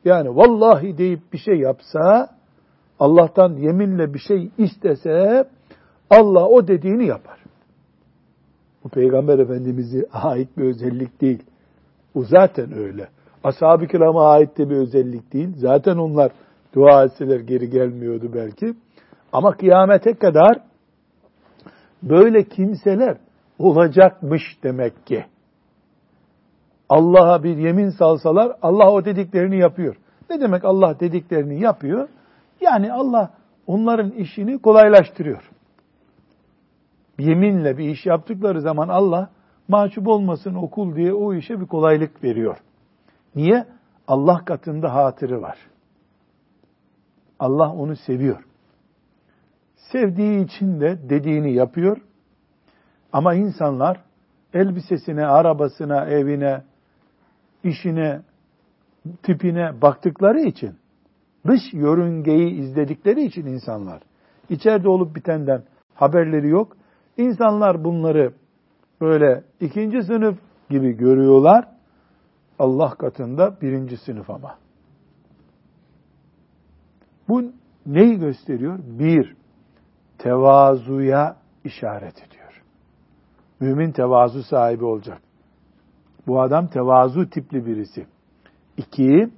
Yani 0.05 0.36
vallahi 0.36 0.98
deyip 0.98 1.34
bir 1.34 1.38
şey 1.38 1.55
yapsa, 1.55 2.29
Allah'tan 3.00 3.57
yeminle 3.57 4.14
bir 4.14 4.19
şey 4.19 4.50
istese, 4.59 5.49
Allah 6.11 6.47
o 6.49 6.69
dediğini 6.69 7.07
yapar. 7.07 7.38
Bu 8.85 8.88
Peygamber 8.88 9.38
Efendimiz'e 9.38 10.07
ait 10.12 10.49
bir 10.57 10.64
özellik 10.64 11.21
değil. 11.21 11.42
Bu 12.14 12.25
zaten 12.25 12.73
öyle. 12.73 13.09
Ashab-ı 13.45 13.87
kirama 13.87 14.30
ait 14.30 14.59
de 14.59 14.71
bir 14.71 14.76
özellik 14.76 15.33
değil. 15.33 15.49
Zaten 15.57 15.97
onlar 15.97 16.33
dua 16.75 17.04
etseler 17.04 17.40
geri 17.40 17.71
gelmiyordu 17.71 18.30
belki. 18.35 18.75
Ama 19.33 19.57
kıyamete 19.57 20.14
kadar 20.14 20.61
Böyle 22.02 22.45
kimseler 22.45 23.16
olacakmış 23.59 24.42
demek 24.62 25.07
ki. 25.07 25.25
Allah'a 26.88 27.42
bir 27.42 27.57
yemin 27.57 27.90
salsalar 27.90 28.57
Allah 28.62 28.90
o 28.90 29.04
dediklerini 29.04 29.59
yapıyor. 29.59 29.97
Ne 30.30 30.40
demek 30.40 30.64
Allah 30.64 31.00
dediklerini 31.00 31.61
yapıyor? 31.61 32.09
Yani 32.61 32.93
Allah 32.93 33.35
onların 33.67 34.11
işini 34.11 34.59
kolaylaştırıyor. 34.59 35.50
Yeminle 37.19 37.79
bir 37.79 37.88
iş 37.88 38.07
yaptıkları 38.07 38.61
zaman 38.61 38.88
Allah 38.88 39.31
mahcup 39.69 40.09
olmasın 40.09 40.55
okul 40.55 40.97
diye 40.97 41.12
o 41.14 41.35
işe 41.35 41.61
bir 41.61 41.67
kolaylık 41.67 42.25
veriyor. 42.25 42.59
Niye? 43.35 43.67
Allah 44.09 44.45
katında 44.45 44.95
hatırı 44.95 45.43
var. 45.43 45.59
Allah 47.38 47.73
onu 47.73 47.97
seviyor. 47.97 48.45
Sevdiği 49.76 50.45
için 50.45 50.81
de 50.81 50.99
dediğini 51.11 51.52
yapıyor. 51.52 51.97
Ama 53.12 53.35
insanlar 53.35 54.00
elbisesine, 54.55 55.26
arabasına, 55.26 56.05
evine, 56.05 56.62
işine, 57.64 58.21
tipine 59.23 59.83
baktıkları 59.83 60.40
için, 60.40 60.79
dış 61.47 61.61
yörüngeyi 61.73 62.50
izledikleri 62.50 63.25
için 63.25 63.47
insanlar, 63.47 64.02
içeride 64.49 64.88
olup 64.88 65.16
bitenden 65.16 65.62
haberleri 65.94 66.49
yok. 66.49 66.76
İnsanlar 67.16 67.85
bunları 67.85 68.32
böyle 69.00 69.44
ikinci 69.61 70.02
sınıf 70.02 70.38
gibi 70.70 70.92
görüyorlar. 70.92 71.68
Allah 72.59 72.90
katında 72.90 73.61
birinci 73.61 73.97
sınıf 73.97 74.30
ama. 74.30 74.59
Bu 77.28 77.52
neyi 77.87 78.18
gösteriyor? 78.18 78.78
Bir, 78.85 79.37
tevazuya 80.18 81.37
işaret 81.64 82.18
ediyor. 82.18 82.62
Mümin 83.61 83.92
tevazu 83.92 84.42
sahibi 84.42 84.85
olacak. 84.85 85.23
Bu 86.26 86.42
adam 86.42 86.66
tevazu 86.68 87.30
tipli 87.30 87.66
birisi. 87.66 88.06
İki, 88.76 89.30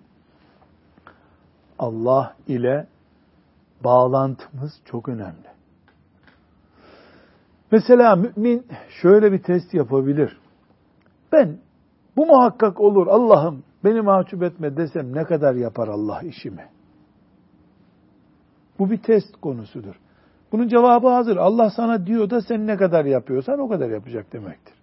Allah 1.82 2.36
ile 2.46 2.86
bağlantımız 3.84 4.72
çok 4.84 5.08
önemli. 5.08 5.48
Mesela 7.70 8.16
mümin 8.16 8.66
şöyle 9.02 9.32
bir 9.32 9.42
test 9.42 9.74
yapabilir. 9.74 10.38
Ben 11.32 11.58
bu 12.16 12.26
muhakkak 12.26 12.80
olur 12.80 13.06
Allah'ım 13.06 13.64
beni 13.84 14.00
mahcup 14.00 14.42
etme 14.42 14.76
desem 14.76 15.16
ne 15.16 15.24
kadar 15.24 15.54
yapar 15.54 15.88
Allah 15.88 16.22
işimi? 16.22 16.68
Bu 18.78 18.90
bir 18.90 19.02
test 19.02 19.36
konusudur. 19.40 19.94
Bunun 20.52 20.68
cevabı 20.68 21.08
hazır. 21.08 21.36
Allah 21.36 21.70
sana 21.70 22.06
diyor 22.06 22.30
da 22.30 22.40
sen 22.40 22.66
ne 22.66 22.76
kadar 22.76 23.04
yapıyorsan 23.04 23.58
o 23.58 23.68
kadar 23.68 23.90
yapacak 23.90 24.32
demektir. 24.32 24.74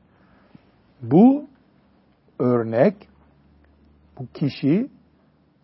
Bu 1.01 1.45
örnek 2.39 3.09
bu 4.19 4.27
kişi 4.33 4.89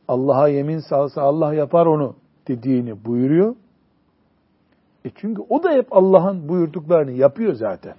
Allah'a 0.08 0.48
yemin 0.48 0.80
salsa 0.80 1.22
Allah 1.22 1.54
yapar 1.54 1.86
onu 1.86 2.16
dediğini 2.48 3.06
buyuruyor. 3.06 3.56
E 5.06 5.10
çünkü 5.16 5.42
o 5.50 5.64
da 5.64 5.72
hep 5.72 5.88
Allah'ın 5.92 6.50
buyurduklarını 6.50 7.12
yapıyor 7.12 7.54
zaten. 7.54 7.96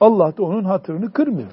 Allah 0.00 0.36
da 0.36 0.42
onun 0.42 0.64
hatırını 0.64 1.12
kırmıyor. 1.12 1.50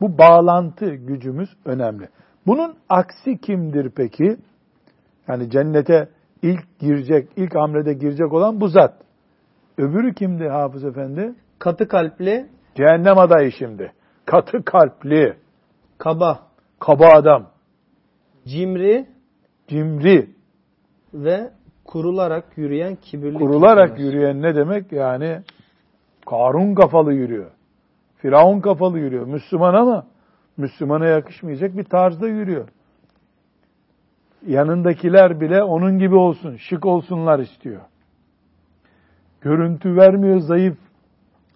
Bu 0.00 0.18
bağlantı 0.18 0.94
gücümüz 0.94 1.48
önemli. 1.64 2.08
Bunun 2.46 2.74
aksi 2.88 3.38
kimdir 3.38 3.90
peki? 3.90 4.36
Yani 5.28 5.50
cennete 5.50 6.08
ilk 6.42 6.78
girecek, 6.78 7.28
ilk 7.36 7.54
hamlede 7.54 7.92
girecek 7.92 8.32
olan 8.32 8.60
bu 8.60 8.68
zat. 8.68 8.94
Öbürü 9.78 10.14
kimdi 10.14 10.48
Hafız 10.48 10.84
Efendi? 10.84 11.34
Katı 11.58 11.88
kalpli. 11.88 12.46
Cehennem 12.74 13.18
adayı 13.18 13.52
şimdi. 13.52 13.92
Katı 14.24 14.64
kalpli. 14.64 15.36
Kaba. 15.98 16.40
Kaba 16.78 17.06
adam. 17.06 17.46
Cimri. 18.46 19.06
Cimri. 19.68 20.30
Ve 21.14 21.50
kurularak 21.84 22.58
yürüyen 22.58 22.96
kibirli. 22.96 23.38
Kurularak 23.38 23.88
kimseler. 23.88 24.12
yürüyen 24.12 24.42
ne 24.42 24.54
demek? 24.54 24.92
Yani 24.92 25.42
Karun 26.26 26.74
kafalı 26.74 27.12
yürüyor. 27.12 27.50
Firavun 28.16 28.60
kafalı 28.60 28.98
yürüyor. 28.98 29.26
Müslüman 29.26 29.74
ama 29.74 30.06
Müslümana 30.56 31.06
yakışmayacak 31.06 31.76
bir 31.76 31.84
tarzda 31.84 32.28
yürüyor. 32.28 32.68
Yanındakiler 34.46 35.40
bile 35.40 35.62
onun 35.62 35.98
gibi 35.98 36.14
olsun, 36.14 36.56
şık 36.56 36.86
olsunlar 36.86 37.38
istiyor. 37.38 37.80
Görüntü 39.40 39.96
vermiyor 39.96 40.38
zayıf 40.38 40.78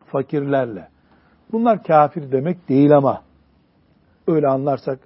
fakirlerle. 0.06 0.88
Bunlar 1.52 1.82
kafir 1.82 2.32
demek 2.32 2.68
değil 2.68 2.96
ama 2.96 3.22
öyle 4.30 4.48
anlarsak 4.48 4.98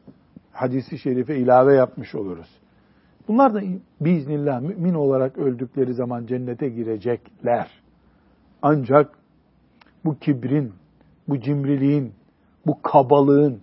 hadisi 0.52 0.98
şerife 0.98 1.36
ilave 1.36 1.74
yapmış 1.74 2.14
oluruz. 2.14 2.60
Bunlar 3.28 3.54
da 3.54 3.60
biiznillah 4.00 4.60
mümin 4.60 4.94
olarak 4.94 5.38
öldükleri 5.38 5.94
zaman 5.94 6.26
cennete 6.26 6.68
girecekler. 6.68 7.70
Ancak 8.62 9.18
bu 10.04 10.18
kibrin, 10.18 10.72
bu 11.28 11.40
cimriliğin, 11.40 12.14
bu 12.66 12.82
kabalığın, 12.82 13.62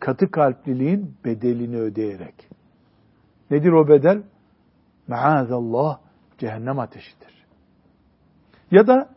katı 0.00 0.30
kalpliliğin 0.30 1.14
bedelini 1.24 1.76
ödeyerek. 1.76 2.48
Nedir 3.50 3.72
o 3.72 3.88
bedel? 3.88 4.22
Maazallah 5.08 5.98
cehennem 6.38 6.78
ateşidir. 6.78 7.46
Ya 8.70 8.86
da 8.86 9.08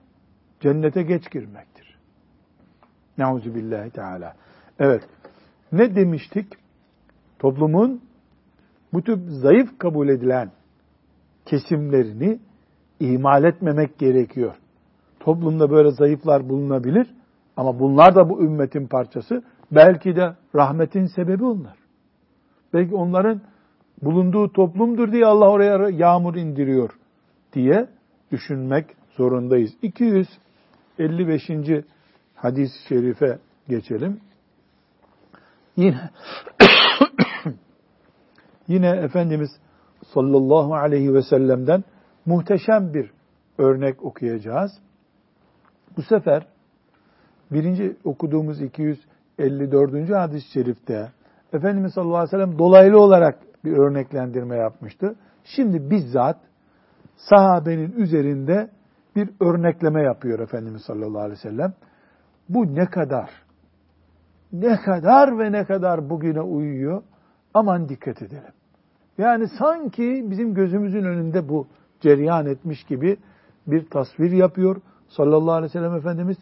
cennete 0.59 1.03
geç 1.03 1.31
girmektir. 1.31 1.97
Nauzu 3.17 3.55
billahi 3.55 3.89
teala. 3.89 4.35
Evet. 4.79 5.03
Ne 5.73 5.95
demiştik? 5.95 6.47
Toplumun 7.39 8.01
bu 8.93 9.01
tür 9.01 9.19
zayıf 9.27 9.79
kabul 9.79 10.09
edilen 10.09 10.51
kesimlerini 11.45 12.39
ihmal 12.99 13.43
etmemek 13.43 13.99
gerekiyor. 13.99 14.55
Toplumda 15.19 15.71
böyle 15.71 15.91
zayıflar 15.91 16.49
bulunabilir 16.49 17.07
ama 17.57 17.79
bunlar 17.79 18.15
da 18.15 18.29
bu 18.29 18.43
ümmetin 18.43 18.87
parçası. 18.87 19.43
Belki 19.71 20.15
de 20.15 20.35
rahmetin 20.55 21.05
sebebi 21.05 21.45
onlar. 21.45 21.77
Belki 22.73 22.95
onların 22.95 23.41
bulunduğu 24.01 24.53
toplumdur 24.53 25.11
diye 25.11 25.25
Allah 25.25 25.49
oraya 25.49 25.89
yağmur 25.89 26.35
indiriyor 26.35 26.89
diye 27.53 27.87
düşünmek 28.31 28.85
zorundayız. 29.17 29.71
255. 29.81 31.49
hadis-i 32.35 32.87
şerife 32.87 33.39
geçelim. 33.67 34.19
Yine 35.75 35.97
yine 38.67 38.89
Efendimiz 38.89 39.49
sallallahu 40.13 40.75
aleyhi 40.75 41.13
ve 41.13 41.21
sellem'den 41.21 41.83
muhteşem 42.25 42.93
bir 42.93 43.11
örnek 43.57 44.03
okuyacağız. 44.03 44.71
Bu 45.97 46.01
sefer 46.01 46.47
birinci 47.51 47.97
okuduğumuz 48.03 48.61
254. 48.61 50.09
hadis-i 50.09 50.51
şerifte 50.51 51.11
Efendimiz 51.53 51.93
sallallahu 51.93 52.17
aleyhi 52.17 52.37
ve 52.37 52.43
sellem 52.43 52.59
dolaylı 52.59 52.99
olarak 52.99 53.39
bir 53.65 53.77
örneklendirme 53.77 54.55
yapmıştı. 54.55 55.15
Şimdi 55.43 55.89
bizzat 55.89 56.37
sahabenin 57.15 57.91
üzerinde 57.91 58.69
bir 59.15 59.29
örnekleme 59.39 60.03
yapıyor 60.03 60.39
Efendimiz 60.39 60.81
sallallahu 60.81 61.21
aleyhi 61.21 61.39
ve 61.39 61.49
sellem. 61.49 61.73
Bu 62.49 62.75
ne 62.75 62.85
kadar, 62.85 63.29
ne 64.53 64.81
kadar 64.85 65.39
ve 65.39 65.51
ne 65.51 65.65
kadar 65.65 66.09
bugüne 66.09 66.41
uyuyor. 66.41 67.03
Aman 67.53 67.89
dikkat 67.89 68.21
edelim. 68.21 68.53
Yani 69.17 69.47
sanki 69.59 70.25
bizim 70.29 70.53
gözümüzün 70.53 71.03
önünde 71.03 71.49
bu 71.49 71.67
cereyan 72.01 72.45
etmiş 72.45 72.83
gibi 72.83 73.17
bir 73.67 73.85
tasvir 73.89 74.31
yapıyor 74.31 74.81
sallallahu 75.07 75.51
aleyhi 75.51 75.69
ve 75.69 75.79
sellem 75.79 75.95
Efendimiz. 75.95 76.37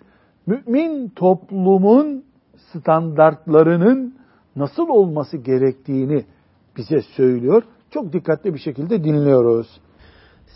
Mümin 0.47 1.10
toplumun 1.10 2.24
standartlarının 2.58 4.15
nasıl 4.56 4.89
olması 4.89 5.38
gerektiğini 5.38 6.26
bize 6.78 7.02
söylüyor. 7.02 7.63
Çok 7.89 8.13
dikkatli 8.13 8.54
bir 8.54 8.60
şekilde 8.60 9.04
dinliyoruz. 9.04 9.82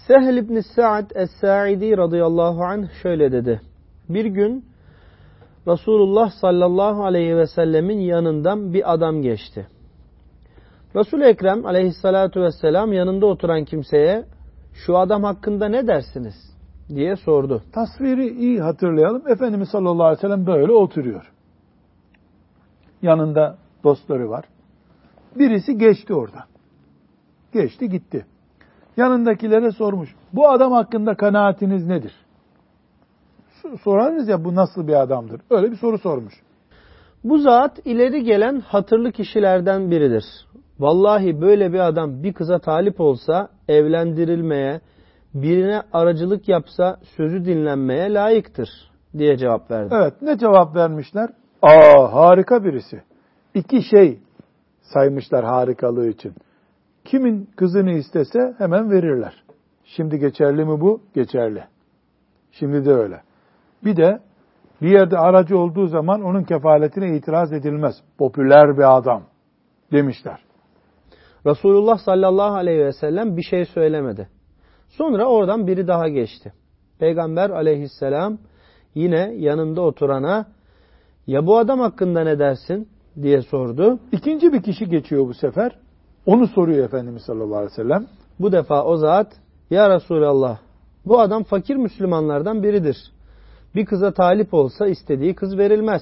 Sehl 0.08 0.38
ibn 0.38 0.60
Sa'd 0.76 1.12
Es-Sa'idi 1.15 1.98
radıyallahu 1.98 2.63
anh 2.63 2.88
şöyle 3.02 3.32
dedi. 3.32 3.62
Bir 4.10 4.26
gün 4.26 4.65
Resulullah 5.67 6.32
sallallahu 6.32 7.06
aleyhi 7.06 7.38
ve 7.38 7.47
sellemin 7.47 7.99
yanından 7.99 8.73
bir 8.73 8.93
adam 8.93 9.21
geçti. 9.21 9.67
resul 10.95 11.21
Ekrem 11.21 11.65
aleyhissalatu 11.65 12.41
vesselam 12.41 12.93
yanında 12.93 13.25
oturan 13.25 13.65
kimseye 13.65 14.25
şu 14.73 14.97
adam 14.97 15.23
hakkında 15.23 15.67
ne 15.67 15.88
dersiniz 15.88 16.56
diye 16.89 17.15
sordu. 17.15 17.63
Tasviri 17.71 18.28
iyi 18.28 18.62
hatırlayalım. 18.62 19.28
Efendimiz 19.28 19.69
sallallahu 19.69 20.04
aleyhi 20.04 20.17
ve 20.17 20.21
sellem 20.21 20.47
böyle 20.47 20.71
oturuyor. 20.71 21.32
Yanında 23.01 23.58
dostları 23.84 24.30
var. 24.30 24.45
Birisi 25.36 25.78
geçti 25.78 26.13
oradan. 26.13 26.43
Geçti 27.54 27.89
gitti. 27.89 28.25
yanındakilere 28.97 29.71
sormuş. 29.71 30.15
Bu 30.34 30.49
adam 30.49 30.71
hakkında 30.71 31.15
kanaatiniz 31.15 31.88
nedir? 31.88 32.25
Sorarız 33.84 34.28
ya 34.28 34.45
bu 34.45 34.56
nasıl 34.56 34.88
bir 34.88 35.01
adamdır? 35.01 35.41
Öyle 35.49 35.71
bir 35.71 35.75
soru 35.75 35.97
sormuş. 35.97 36.34
Bu 37.23 37.38
zat 37.38 37.80
ileri 37.86 38.23
gelen 38.23 38.60
hatırlı 38.60 39.12
kişilerden 39.12 39.91
biridir. 39.91 40.25
Vallahi 40.80 41.41
böyle 41.41 41.73
bir 41.73 41.80
adam 41.80 42.23
bir 42.23 42.34
kıza 42.34 42.60
talip 42.60 43.01
olsa 43.01 43.49
evlendirilmeye, 43.67 44.82
birine 45.34 45.82
aracılık 45.93 46.49
yapsa 46.49 46.99
sözü 47.17 47.45
dinlenmeye 47.45 48.13
layıktır 48.13 48.69
diye 49.17 49.38
cevap 49.38 49.71
verdi. 49.71 49.95
Evet 49.97 50.13
ne 50.21 50.38
cevap 50.38 50.75
vermişler? 50.75 51.30
Aa 51.62 52.13
harika 52.13 52.63
birisi. 52.63 53.01
İki 53.54 53.84
şey 53.84 54.19
saymışlar 54.82 55.45
harikalığı 55.45 56.08
için. 56.08 56.34
Kimin 57.06 57.49
kızını 57.56 57.91
istese 57.91 58.54
hemen 58.58 58.91
verirler. 58.91 59.43
Şimdi 59.84 60.19
geçerli 60.19 60.65
mi 60.65 60.82
bu? 60.82 61.01
Geçerli. 61.13 61.63
Şimdi 62.51 62.86
de 62.86 62.93
öyle. 62.93 63.21
Bir 63.84 63.96
de 63.96 64.20
bir 64.82 64.92
yerde 64.92 65.18
aracı 65.18 65.58
olduğu 65.58 65.88
zaman 65.88 66.22
onun 66.22 66.44
kefaletine 66.44 67.18
itiraz 67.18 67.54
edilmez. 67.54 67.96
Popüler 68.18 68.78
bir 68.78 68.98
adam 68.98 69.24
demişler. 69.92 70.40
Resulullah 71.46 71.98
sallallahu 71.98 72.56
aleyhi 72.56 72.80
ve 72.80 72.92
sellem 72.92 73.38
bir 73.38 73.42
şey 73.42 73.66
söylemedi. 73.66 74.30
Sonra 74.90 75.26
oradan 75.26 75.68
biri 75.68 75.88
daha 75.88 76.08
geçti. 76.08 76.54
Peygamber 77.00 77.50
aleyhisselam 77.50 78.38
yine 78.96 79.34
yanında 79.38 79.82
oturana 79.82 80.46
ya 81.28 81.48
bu 81.48 81.58
adam 81.58 81.80
hakkında 81.80 82.24
ne 82.24 82.40
dersin 82.40 82.90
diye 83.22 83.42
sordu. 83.42 84.00
İkinci 84.12 84.54
bir 84.54 84.62
kişi 84.62 84.86
geçiyor 84.86 85.28
bu 85.28 85.34
sefer. 85.34 85.72
Onu 86.26 86.48
soruyor 86.48 86.86
Efendimiz 86.86 87.22
sallallahu 87.22 87.58
aleyhi 87.58 87.72
ve 87.72 87.76
sellem. 87.76 88.06
Bu 88.40 88.52
defa 88.52 88.84
o 88.84 88.98
zat 88.98 89.28
ya 89.70 89.90
Resulallah 89.96 90.58
bu 91.06 91.20
adam 91.20 91.44
fakir 91.44 91.76
Müslümanlardan 91.76 92.64
biridir. 92.64 93.14
Bir 93.76 93.86
kıza 93.86 94.14
talip 94.14 94.54
olsa 94.54 94.88
istediği 94.88 95.36
kız 95.36 95.58
verilmez. 95.58 96.02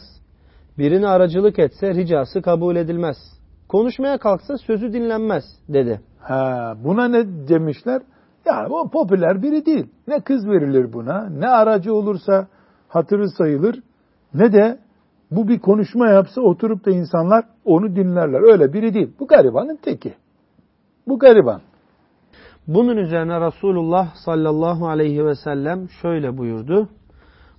Birine 0.78 1.08
aracılık 1.08 1.60
etse 1.60 1.94
ricası 1.94 2.42
kabul 2.42 2.76
edilmez. 2.76 3.18
Konuşmaya 3.70 4.18
kalksa 4.18 4.58
sözü 4.58 4.94
dinlenmez 4.94 5.44
dedi. 5.70 6.02
Ha, 6.20 6.74
buna 6.84 7.08
ne 7.08 7.48
demişler? 7.48 8.02
Ya 8.46 8.68
o 8.70 8.90
popüler 8.90 9.42
biri 9.42 9.66
değil. 9.66 9.86
Ne 10.08 10.20
kız 10.20 10.48
verilir 10.48 10.94
buna, 10.94 11.30
ne 11.30 11.48
aracı 11.48 11.94
olursa 11.94 12.48
hatırı 12.88 13.30
sayılır, 13.30 13.80
ne 14.34 14.54
de 14.54 14.80
bu 15.32 15.48
bir 15.48 15.60
konuşma 15.60 16.10
yapsa 16.10 16.42
oturup 16.42 16.86
da 16.86 16.92
insanlar 16.92 17.44
onu 17.66 17.96
dinlerler. 17.96 18.52
Öyle 18.52 18.74
biri 18.74 18.94
değil. 18.94 19.14
Bu 19.20 19.28
garibanın 19.28 19.76
teki. 19.76 20.14
Bu 21.08 21.20
gariban. 21.20 21.62
Bunun 22.68 22.98
üzerine 22.98 23.42
Resulullah 23.42 24.16
sallallahu 24.26 24.88
aleyhi 24.88 25.26
ve 25.26 25.36
sellem 25.36 25.90
şöyle 26.02 26.38
buyurdu. 26.38 26.90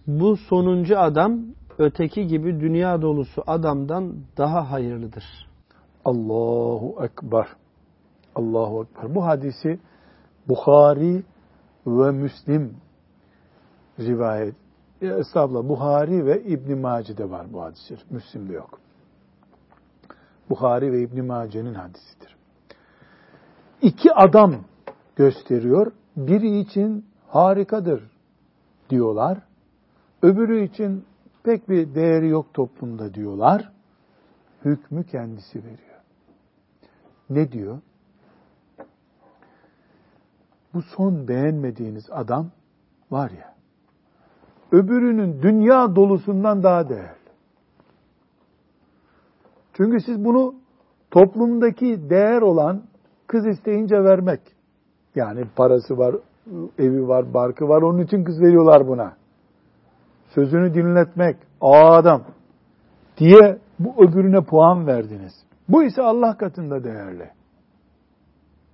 Bu 0.06 0.36
sonuncu 0.36 0.98
adam 0.98 1.40
öteki 1.78 2.26
gibi 2.26 2.60
dünya 2.60 3.02
dolusu 3.02 3.42
adamdan 3.46 4.14
daha 4.36 4.70
hayırlıdır. 4.70 5.24
Allahu 6.04 7.04
Ekber. 7.04 7.46
Allahu 8.34 8.82
Ekber. 8.84 9.14
Bu 9.14 9.26
hadisi 9.26 9.78
Bukhari 10.48 11.22
ve 11.86 12.10
Müslim 12.10 12.76
rivayet. 14.00 14.54
Estağfurullah 15.02 15.68
Buhari 15.68 16.26
ve 16.26 16.42
İbn 16.42 16.78
Mace'de 16.78 17.30
var 17.30 17.46
bu 17.52 17.62
hadis 17.62 17.90
Müslim'de 18.10 18.52
yok. 18.52 18.78
Buhari 20.50 20.92
ve 20.92 21.02
İbn 21.02 21.24
Mace'nin 21.24 21.74
hadisidir. 21.74 22.36
İki 23.82 24.14
adam 24.14 24.54
gösteriyor. 25.16 25.92
Biri 26.16 26.58
için 26.58 27.06
harikadır 27.28 28.10
diyorlar. 28.90 29.38
Öbürü 30.24 30.64
için 30.64 31.04
pek 31.42 31.68
bir 31.68 31.94
değeri 31.94 32.28
yok 32.28 32.54
toplumda 32.54 33.14
diyorlar. 33.14 33.72
Hükmü 34.64 35.04
kendisi 35.04 35.58
veriyor. 35.58 36.00
Ne 37.30 37.52
diyor? 37.52 37.78
Bu 40.74 40.82
son 40.82 41.28
beğenmediğiniz 41.28 42.04
adam 42.10 42.50
var 43.10 43.30
ya, 43.30 43.54
öbürünün 44.72 45.42
dünya 45.42 45.96
dolusundan 45.96 46.62
daha 46.62 46.88
değerli. 46.88 47.30
Çünkü 49.72 50.00
siz 50.00 50.24
bunu 50.24 50.54
toplumdaki 51.10 52.10
değer 52.10 52.42
olan 52.42 52.82
kız 53.26 53.46
isteyince 53.46 54.04
vermek. 54.04 54.40
Yani 55.14 55.44
parası 55.56 55.98
var, 55.98 56.16
evi 56.78 57.08
var, 57.08 57.34
barkı 57.34 57.68
var. 57.68 57.82
Onun 57.82 57.98
için 57.98 58.24
kız 58.24 58.40
veriyorlar 58.40 58.88
buna. 58.88 59.23
Sözünü 60.34 60.74
dinletmek, 60.74 61.36
aa 61.60 61.94
adam 61.94 62.22
diye 63.18 63.58
bu 63.78 64.04
öbürüne 64.04 64.44
puan 64.44 64.86
verdiniz. 64.86 65.32
Bu 65.68 65.82
ise 65.84 66.02
Allah 66.02 66.36
katında 66.36 66.84
değerli. 66.84 67.30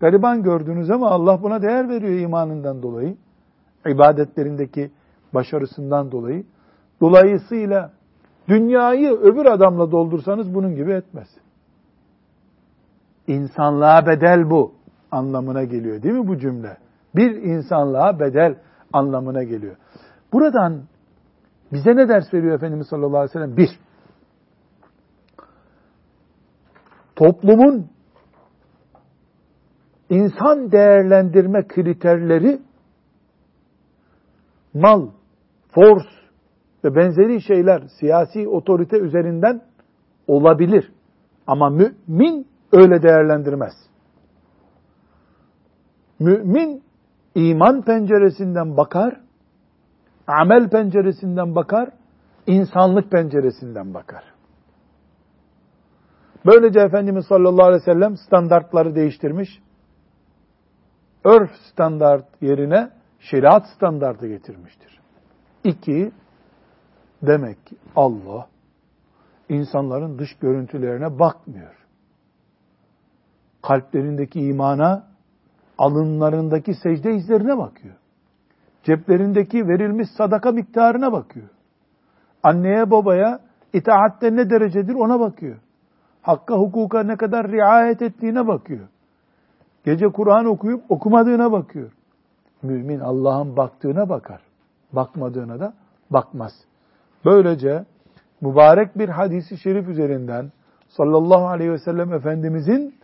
Gariban 0.00 0.42
gördünüz 0.42 0.90
ama 0.90 1.10
Allah 1.10 1.42
buna 1.42 1.62
değer 1.62 1.88
veriyor 1.88 2.18
imanından 2.18 2.82
dolayı. 2.82 3.16
ibadetlerindeki 3.86 4.90
başarısından 5.34 6.12
dolayı. 6.12 6.44
Dolayısıyla 7.00 7.90
dünyayı 8.48 9.10
öbür 9.10 9.46
adamla 9.46 9.90
doldursanız 9.90 10.54
bunun 10.54 10.74
gibi 10.74 10.92
etmez. 10.92 11.28
İnsanlığa 13.26 14.06
bedel 14.06 14.50
bu 14.50 14.72
anlamına 15.10 15.64
geliyor 15.64 16.02
değil 16.02 16.14
mi 16.14 16.28
bu 16.28 16.38
cümle? 16.38 16.76
Bir 17.16 17.30
insanlığa 17.42 18.20
bedel 18.20 18.54
anlamına 18.92 19.42
geliyor. 19.42 19.76
Buradan 20.32 20.82
bize 21.72 21.96
ne 21.96 22.08
ders 22.08 22.34
veriyor 22.34 22.54
Efendimiz 22.54 22.86
sallallahu 22.86 23.18
aleyhi 23.18 23.30
ve 23.30 23.32
sellem? 23.32 23.56
Bir, 23.56 23.70
toplumun 27.16 27.86
insan 30.10 30.72
değerlendirme 30.72 31.66
kriterleri 31.66 32.62
mal, 34.74 35.08
force 35.74 36.08
ve 36.84 36.96
benzeri 36.96 37.42
şeyler 37.42 37.82
siyasi 38.00 38.48
otorite 38.48 38.98
üzerinden 38.98 39.62
olabilir. 40.26 40.92
Ama 41.46 41.70
mümin 41.70 42.46
öyle 42.72 43.02
değerlendirmez. 43.02 43.72
Mümin 46.18 46.82
iman 47.34 47.82
penceresinden 47.82 48.76
bakar, 48.76 49.20
amel 50.30 50.70
penceresinden 50.70 51.54
bakar, 51.54 51.90
insanlık 52.46 53.10
penceresinden 53.10 53.94
bakar. 53.94 54.24
Böylece 56.46 56.80
Efendimiz 56.80 57.26
sallallahu 57.26 57.66
aleyhi 57.66 57.82
ve 57.82 57.92
sellem 57.92 58.16
standartları 58.16 58.94
değiştirmiş. 58.94 59.62
Örf 61.24 61.50
standart 61.72 62.42
yerine 62.42 62.90
şeriat 63.18 63.66
standartı 63.76 64.28
getirmiştir. 64.28 65.00
İki, 65.64 66.12
demek 67.22 67.66
ki 67.66 67.76
Allah 67.96 68.48
insanların 69.48 70.18
dış 70.18 70.34
görüntülerine 70.40 71.18
bakmıyor. 71.18 71.74
Kalplerindeki 73.62 74.40
imana, 74.40 75.06
alınlarındaki 75.78 76.74
secde 76.74 77.14
izlerine 77.14 77.58
bakıyor. 77.58 77.99
Ceplerindeki 78.82 79.68
verilmiş 79.68 80.08
sadaka 80.16 80.52
miktarına 80.52 81.12
bakıyor. 81.12 81.48
Anneye 82.42 82.90
babaya 82.90 83.40
itaatte 83.72 84.36
ne 84.36 84.50
derecedir 84.50 84.94
ona 84.94 85.20
bakıyor. 85.20 85.56
Hakka 86.22 86.54
hukuka 86.54 87.02
ne 87.02 87.16
kadar 87.16 87.48
riayet 87.48 88.02
ettiğine 88.02 88.46
bakıyor. 88.46 88.88
Gece 89.84 90.08
Kur'an 90.08 90.46
okuyup 90.46 90.84
okumadığına 90.88 91.52
bakıyor. 91.52 91.92
Mümin 92.62 93.00
Allah'ın 93.00 93.56
baktığına 93.56 94.08
bakar. 94.08 94.40
Bakmadığına 94.92 95.60
da 95.60 95.74
bakmaz. 96.10 96.52
Böylece 97.24 97.84
mübarek 98.40 98.98
bir 98.98 99.08
hadisi 99.08 99.58
şerif 99.58 99.88
üzerinden 99.88 100.52
sallallahu 100.88 101.46
aleyhi 101.48 101.72
ve 101.72 101.78
sellem 101.78 102.12
Efendimizin 102.12 102.94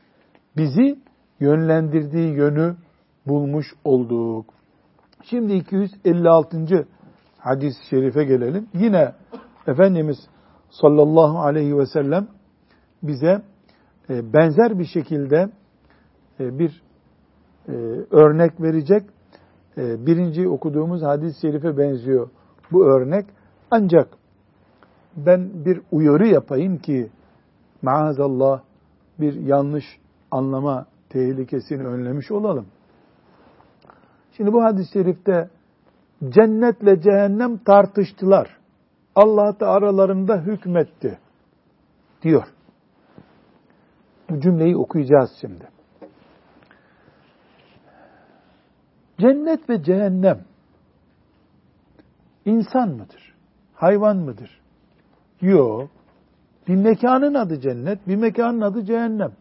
bizi 0.56 0.98
yönlendirdiği 1.40 2.34
yönü 2.34 2.76
bulmuş 3.26 3.66
olduk. 3.84 4.56
Şimdi 5.22 5.55
256. 5.55 6.87
hadis-i 7.38 7.87
şerife 7.90 8.24
gelelim. 8.24 8.68
Yine 8.74 9.12
Efendimiz 9.66 10.18
sallallahu 10.70 11.38
aleyhi 11.38 11.79
ve 11.79 11.87
sellem 11.87 12.29
bize 13.02 13.42
e, 14.11 14.33
benzer 14.33 14.79
bir 14.79 14.85
şekilde 14.85 15.50
e, 16.40 16.59
bir 16.59 16.83
e, 17.68 17.72
örnek 18.11 18.61
verecek. 18.61 19.02
Birinci 19.76 20.48
okuduğumuz 20.48 21.02
hadis-i 21.02 21.40
şerife 21.40 21.79
benziyor 21.79 22.29
bu 22.72 22.85
örnek. 22.85 23.26
Ancak 23.70 24.09
ben 25.16 25.64
bir 25.64 25.81
uyarı 25.92 26.26
yapayım 26.26 26.79
ki 26.79 27.11
maazallah 27.83 28.61
bir 29.20 29.35
yanlış 29.35 29.85
anlama 30.31 30.87
tehlikesini 31.09 31.87
önlemiş 31.87 32.31
olalım. 32.31 32.66
Şimdi 34.37 34.53
bu 34.53 34.64
hadis-i 34.64 34.92
şerifte 34.92 35.51
cennetle 36.29 37.01
cehennem 37.01 37.59
tartıştılar. 37.59 38.57
Allah 39.14 39.61
da 39.61 39.68
aralarında 39.68 40.37
hükmetti 40.40 41.18
diyor. 42.22 42.46
Bu 44.31 44.40
cümleyi 44.40 44.77
okuyacağız 44.77 45.31
şimdi. 45.40 45.68
Cennet 49.20 49.70
ve 49.70 49.83
cehennem 49.83 50.44
insan 52.44 52.88
mıdır? 52.88 53.35
Hayvan 53.75 54.16
mıdır? 54.16 54.61
Yok. 55.40 55.90
Bir 56.68 56.77
mekanın 56.77 57.35
adı 57.35 57.61
cennet, 57.61 58.09
bir 58.09 58.16
mekanın 58.16 58.61
adı 58.61 58.85
cehennem. 58.85 59.33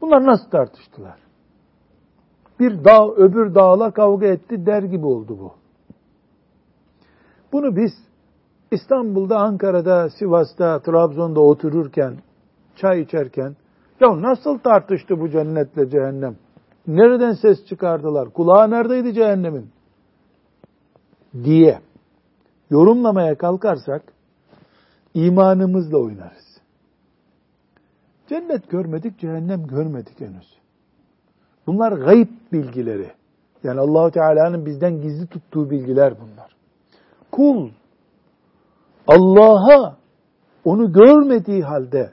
Bunlar 0.00 0.26
nasıl 0.26 0.50
tartıştılar? 0.50 1.23
Bir 2.60 2.84
dağ 2.84 3.08
öbür 3.08 3.54
dağla 3.54 3.90
kavga 3.90 4.26
etti 4.26 4.66
der 4.66 4.82
gibi 4.82 5.06
oldu 5.06 5.38
bu. 5.40 5.52
Bunu 7.52 7.76
biz 7.76 7.92
İstanbul'da, 8.70 9.38
Ankara'da, 9.38 10.10
Sivas'ta, 10.10 10.78
Trabzon'da 10.78 11.40
otururken, 11.40 12.14
çay 12.76 13.00
içerken, 13.00 13.56
ya 14.00 14.22
nasıl 14.22 14.58
tartıştı 14.58 15.20
bu 15.20 15.28
cennetle 15.28 15.90
cehennem? 15.90 16.36
Nereden 16.86 17.32
ses 17.32 17.66
çıkardılar? 17.66 18.30
Kulağı 18.30 18.70
neredeydi 18.70 19.14
cehennemin? 19.14 19.70
Diye 21.44 21.80
yorumlamaya 22.70 23.38
kalkarsak 23.38 24.02
imanımızla 25.14 25.98
oynarız. 25.98 26.60
Cennet 28.28 28.70
görmedik, 28.70 29.18
cehennem 29.18 29.66
görmedik 29.66 30.20
henüz. 30.20 30.63
Bunlar 31.66 31.92
gayb 31.92 32.28
bilgileri. 32.52 33.10
Yani 33.62 33.80
Allahu 33.80 34.10
Teala'nın 34.10 34.66
bizden 34.66 35.00
gizli 35.00 35.26
tuttuğu 35.26 35.70
bilgiler 35.70 36.14
bunlar. 36.20 36.56
Kul 37.32 37.70
Allah'a 39.08 39.96
onu 40.64 40.92
görmediği 40.92 41.62
halde 41.62 42.12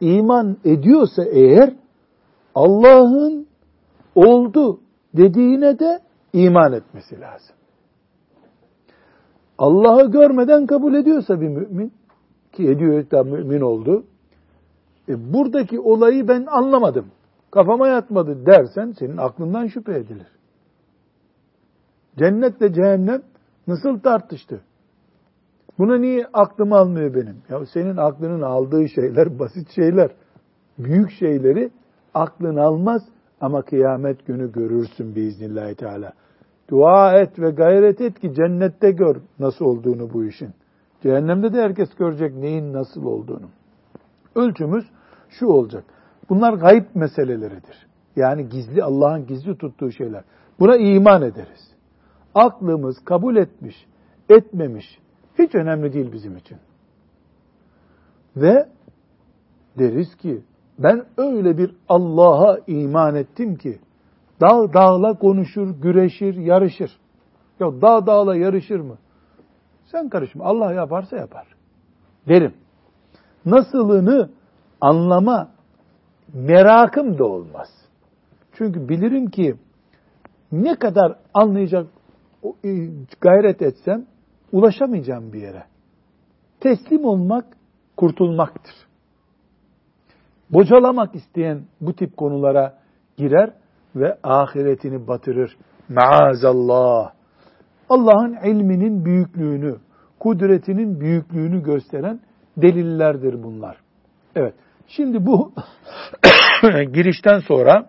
iman 0.00 0.56
ediyorsa 0.64 1.24
eğer 1.24 1.74
Allah'ın 2.54 3.46
oldu 4.14 4.80
dediğine 5.16 5.78
de 5.78 6.00
iman 6.32 6.72
etmesi 6.72 7.20
lazım. 7.20 7.56
Allah'ı 9.58 10.10
görmeden 10.10 10.66
kabul 10.66 10.94
ediyorsa 10.94 11.40
bir 11.40 11.48
mümin 11.48 11.92
ki 12.52 12.68
ediyor 12.68 13.10
da 13.10 13.22
mümin 13.22 13.60
oldu. 13.60 14.04
E 15.08 15.32
buradaki 15.32 15.80
olayı 15.80 16.28
ben 16.28 16.46
anlamadım. 16.46 17.06
Kafama 17.50 17.88
yatmadı 17.88 18.46
dersen 18.46 18.92
senin 18.98 19.16
aklından 19.16 19.66
şüphe 19.66 19.92
edilir. 19.92 20.26
Cennetle 22.18 22.72
cehennem 22.72 23.22
nasıl 23.66 24.00
tartıştı? 24.00 24.60
Buna 25.78 25.98
niye 25.98 26.26
aklım 26.32 26.72
almıyor 26.72 27.14
benim? 27.14 27.42
Ya 27.48 27.66
senin 27.66 27.96
aklının 27.96 28.42
aldığı 28.42 28.88
şeyler 28.88 29.38
basit 29.38 29.70
şeyler. 29.74 30.10
Büyük 30.78 31.10
şeyleri 31.10 31.70
aklın 32.14 32.56
almaz 32.56 33.02
ama 33.40 33.62
kıyamet 33.62 34.26
günü 34.26 34.52
görürsün 34.52 35.14
biiznillahü 35.14 35.74
teala. 35.74 36.12
Dua 36.70 37.20
et 37.20 37.38
ve 37.38 37.50
gayret 37.50 38.00
et 38.00 38.20
ki 38.20 38.34
cennette 38.34 38.90
gör 38.90 39.16
nasıl 39.38 39.64
olduğunu 39.64 40.12
bu 40.12 40.24
işin. 40.24 40.50
Cehennemde 41.02 41.52
de 41.52 41.62
herkes 41.62 41.94
görecek 41.94 42.34
neyin 42.34 42.72
nasıl 42.72 43.04
olduğunu. 43.04 43.48
Ölçümüz 44.34 44.84
şu 45.28 45.46
olacak. 45.46 45.84
Bunlar 46.30 46.52
gayb 46.52 46.84
meseleleridir. 46.94 47.86
Yani 48.16 48.48
gizli, 48.48 48.84
Allah'ın 48.84 49.26
gizli 49.26 49.58
tuttuğu 49.58 49.92
şeyler. 49.92 50.24
Buna 50.60 50.76
iman 50.76 51.22
ederiz. 51.22 51.74
Aklımız 52.34 53.04
kabul 53.04 53.36
etmiş, 53.36 53.86
etmemiş, 54.28 54.98
hiç 55.38 55.54
önemli 55.54 55.92
değil 55.92 56.12
bizim 56.12 56.36
için. 56.36 56.58
Ve 58.36 58.68
deriz 59.78 60.16
ki 60.16 60.42
ben 60.78 61.04
öyle 61.16 61.58
bir 61.58 61.76
Allah'a 61.88 62.58
iman 62.66 63.14
ettim 63.14 63.56
ki 63.56 63.78
dağ 64.40 64.72
dağla 64.72 65.18
konuşur, 65.18 65.70
güreşir, 65.82 66.34
yarışır. 66.34 66.98
Ya 67.60 67.82
dağ 67.82 68.06
dağla 68.06 68.36
yarışır 68.36 68.80
mı? 68.80 68.98
Sen 69.84 70.08
karışma. 70.08 70.44
Allah 70.44 70.72
yaparsa 70.72 71.16
yapar. 71.16 71.46
Derim. 72.28 72.54
Nasılını 73.46 74.30
anlama 74.80 75.50
merakım 76.34 77.18
da 77.18 77.24
olmaz. 77.24 77.68
Çünkü 78.52 78.88
bilirim 78.88 79.30
ki 79.30 79.54
ne 80.52 80.74
kadar 80.74 81.16
anlayacak 81.34 81.86
e, 82.64 82.70
gayret 83.20 83.62
etsem 83.62 84.06
ulaşamayacağım 84.52 85.32
bir 85.32 85.42
yere. 85.42 85.62
Teslim 86.60 87.04
olmak 87.04 87.44
kurtulmaktır. 87.96 88.74
Bocalamak 90.50 91.14
isteyen 91.14 91.62
bu 91.80 91.92
tip 91.92 92.16
konulara 92.16 92.78
girer 93.16 93.52
ve 93.96 94.18
ahiretini 94.22 95.08
batırır. 95.08 95.56
Maazallah. 95.88 97.12
Allah'ın 97.88 98.36
ilminin 98.44 99.04
büyüklüğünü, 99.04 99.76
kudretinin 100.18 101.00
büyüklüğünü 101.00 101.62
gösteren 101.62 102.20
delillerdir 102.56 103.42
bunlar. 103.42 103.76
Evet. 104.36 104.54
Şimdi 104.96 105.26
bu 105.26 105.52
girişten 106.92 107.38
sonra 107.38 107.86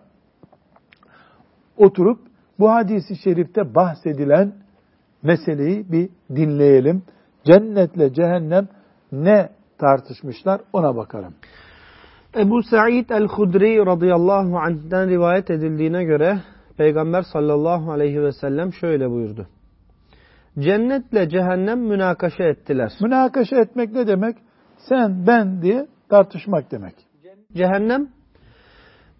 oturup 1.76 2.20
bu 2.58 2.70
hadisi 2.70 3.16
şerifte 3.16 3.74
bahsedilen 3.74 4.52
meseleyi 5.22 5.92
bir 5.92 6.08
dinleyelim. 6.36 7.02
Cennetle 7.44 8.12
cehennem 8.12 8.68
ne 9.12 9.48
tartışmışlar 9.78 10.60
ona 10.72 10.96
bakalım. 10.96 11.34
Ebu 12.36 12.62
Sa'id 12.62 13.10
el-Hudri 13.10 13.86
radıyallahu 13.86 14.58
anh'den 14.58 15.08
rivayet 15.08 15.50
edildiğine 15.50 16.04
göre 16.04 16.38
Peygamber 16.76 17.22
sallallahu 17.22 17.92
aleyhi 17.92 18.22
ve 18.22 18.32
sellem 18.32 18.72
şöyle 18.72 19.10
buyurdu. 19.10 19.46
Cennetle 20.58 21.28
cehennem 21.28 21.80
münakaşa 21.80 22.44
ettiler. 22.44 22.92
Münakaşa 23.00 23.56
etmek 23.56 23.92
ne 23.92 24.06
demek? 24.06 24.36
Sen, 24.88 25.26
ben 25.26 25.62
diye 25.62 25.86
tartışmak 26.12 26.70
demek. 26.70 26.94
Cehennem, 27.52 28.08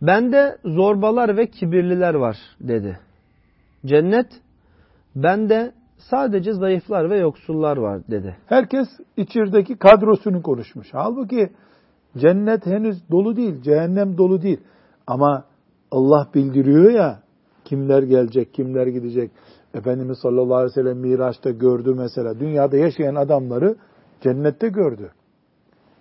bende 0.03 0.59
zorbalar 0.65 1.37
ve 1.37 1.47
kibirliler 1.47 2.15
var 2.15 2.37
dedi. 2.61 2.99
Cennet, 3.87 4.27
bende 5.17 5.73
sadece 5.99 6.53
zayıflar 6.53 7.11
ve 7.11 7.19
yoksullar 7.19 7.77
var 7.77 8.01
dedi. 8.11 8.37
Herkes 8.47 8.89
içerideki 9.17 9.77
kadrosunu 9.77 10.43
konuşmuş. 10.43 10.89
Halbuki 10.93 11.51
cennet 12.17 12.67
henüz 12.67 13.11
dolu 13.11 13.37
değil, 13.37 13.63
cehennem 13.63 14.19
dolu 14.19 14.43
değil. 14.43 14.61
Ama 15.07 15.45
Allah 15.91 16.29
bildiriyor 16.35 16.91
ya 16.91 17.21
kimler 17.65 18.03
gelecek, 18.03 18.55
kimler 18.55 18.87
gidecek. 18.87 19.31
Efendimiz 19.75 20.19
sallallahu 20.19 20.55
aleyhi 20.55 20.71
ve 20.71 20.83
sellem 20.83 20.99
Miraç'ta 20.99 21.51
gördü 21.51 21.95
mesela. 21.97 22.41
Dünyada 22.41 22.77
yaşayan 22.77 23.15
adamları 23.15 23.77
cennette 24.21 24.69
gördü. 24.69 25.11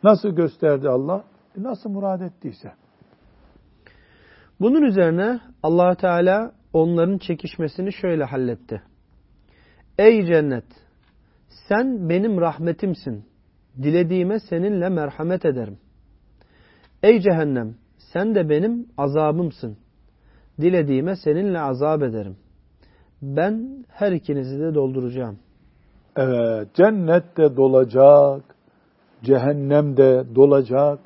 Nasıl 0.03 0.29
gösterdi 0.29 0.89
Allah? 0.89 1.23
E, 1.57 1.63
nasıl 1.63 1.89
murad 1.89 2.21
ettiyse. 2.21 2.71
Bunun 4.59 4.81
üzerine 4.81 5.39
allah 5.63 5.95
Teala 5.95 6.51
onların 6.73 7.17
çekişmesini 7.17 7.93
şöyle 7.93 8.23
halletti. 8.23 8.81
Ey 9.97 10.25
cennet! 10.25 10.65
Sen 11.67 12.09
benim 12.09 12.41
rahmetimsin. 12.41 13.25
Dilediğime 13.77 14.39
seninle 14.39 14.89
merhamet 14.89 15.45
ederim. 15.45 15.77
Ey 17.03 17.19
cehennem! 17.19 17.75
Sen 18.13 18.35
de 18.35 18.49
benim 18.49 18.87
azabımsın. 18.97 19.77
Dilediğime 20.61 21.15
seninle 21.15 21.59
azap 21.59 22.03
ederim. 22.03 22.37
Ben 23.21 23.85
her 23.89 24.11
ikinizi 24.11 24.59
de 24.59 24.75
dolduracağım. 24.75 25.39
Evet, 26.15 26.75
cennet 26.75 27.37
de 27.37 27.55
dolacak, 27.55 28.55
cehennem 29.23 29.97
de 29.97 30.35
dolacak. 30.35 30.99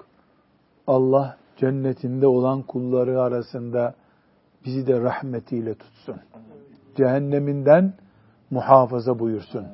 Allah 0.88 1.38
cennetinde 1.58 2.28
olan 2.28 2.62
kulları 2.62 3.21
arasında 3.21 3.95
bizi 4.65 4.88
de 4.88 5.01
rahmetiyle 5.01 5.75
tutsun. 5.75 6.15
Cehenneminden 6.95 7.93
muhafaza 8.51 9.19
buyursun. 9.19 9.65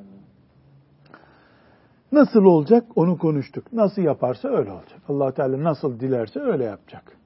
Nasıl 2.12 2.46
olacak 2.46 2.86
onu 2.96 3.18
konuştuk. 3.18 3.74
Nasıl 3.74 4.02
yaparsa 4.02 4.48
öyle 4.48 4.72
olacak. 4.72 5.00
allah 5.10 5.32
Teala 5.32 5.64
nasıl 5.64 6.00
dilerse 6.00 6.40
öyle 6.40 6.64
yapacak. 6.64 7.18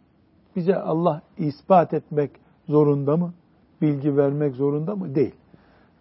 Bize 0.56 0.76
Allah 0.76 1.22
ispat 1.38 1.94
etmek 1.94 2.32
zorunda 2.68 3.18
mı? 3.18 3.34
Bilgi 3.82 4.18
vermek 4.18 4.56
zorunda 4.56 4.96
mı? 4.96 5.16
Değil. 5.16 5.36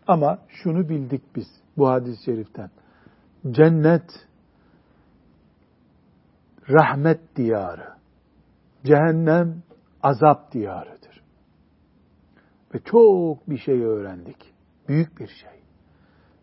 Ama 0.07 0.39
şunu 0.49 0.89
bildik 0.89 1.23
biz 1.37 1.47
bu 1.77 1.89
hadis-i 1.89 2.25
şeriften. 2.25 2.71
Cennet 3.51 4.27
rahmet 6.69 7.37
diyarı. 7.37 7.95
Cehennem 8.85 9.63
azap 10.03 10.53
diyarıdır. 10.53 11.23
Ve 12.75 12.79
çok 12.85 13.51
bir 13.51 13.59
şey 13.59 13.83
öğrendik. 13.83 14.55
Büyük 14.89 15.21
bir 15.21 15.27
şey. 15.27 15.61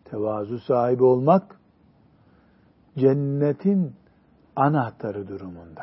Tevazu 0.04 0.58
sahibi 0.58 1.04
olmak 1.04 1.60
cennetin 2.98 3.96
anahtarı 4.56 5.28
durumunda. 5.28 5.82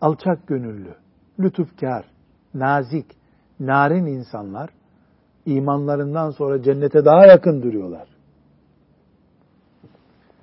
Alçak 0.00 0.46
gönüllü, 0.46 0.94
lütufkar, 1.40 2.04
nazik, 2.54 3.06
narin 3.60 4.06
insanlar 4.06 4.70
imanlarından 5.46 6.30
sonra 6.30 6.62
cennete 6.62 7.04
daha 7.04 7.26
yakın 7.26 7.62
duruyorlar. 7.62 8.08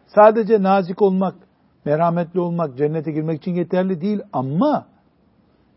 Sadece 0.08 0.63
nazik 0.63 1.02
olmak, 1.02 1.36
merhametli 1.88 2.39
olmak 2.39 2.78
cennete 2.78 3.12
girmek 3.12 3.38
için 3.38 3.56
yeterli 3.56 4.02
değil 4.02 4.21
ama 4.34 4.88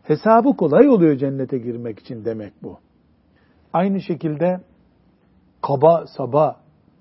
hesabı 0.03 0.57
kolay 0.57 0.89
oluyor 0.89 1.17
cennete 1.17 1.57
girmek 1.57 1.99
için 1.99 2.25
demek 2.25 2.53
bu. 2.63 2.77
Aynı 3.73 4.01
şekilde 4.01 4.61
kaba, 5.61 6.05
saba, 6.17 6.59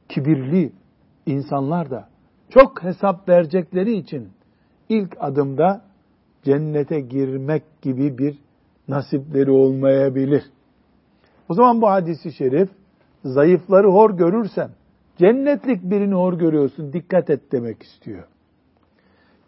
kibirli 0.09 0.73
insanlar 1.27 1.91
da 1.91 2.09
çok 2.51 2.83
hesap 2.83 3.29
verecekleri 3.29 3.93
için 3.93 4.29
ilk 4.89 5.17
adımda 5.21 5.83
cennete 6.43 7.01
girmek 7.01 7.63
gibi 7.83 8.19
bir 8.19 8.39
nasipleri 8.89 9.51
olmayabilir. 9.51 10.43
O 11.49 11.55
zaman 11.55 11.83
bu 11.83 11.89
hadisi 11.89 12.33
şerif 12.33 12.69
zayıfları 13.25 13.89
hor 13.89 14.11
görürsen 14.11 14.71
cennetlik 15.19 15.83
birini 15.83 16.15
hor 16.15 16.33
görüyorsun 16.33 16.93
dikkat 16.93 17.31
et 17.31 17.53
demek 17.53 17.83
istiyor. 17.83 18.25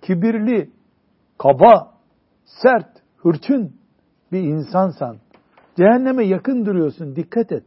Kibirli, 0.02 0.70
kaba, 1.38 1.94
sert, 2.44 2.88
hırçın 3.16 3.76
bir 4.32 4.40
insansan 4.40 5.16
cehenneme 5.76 6.26
yakın 6.26 6.66
duruyorsun 6.66 7.16
dikkat 7.16 7.52
et. 7.52 7.64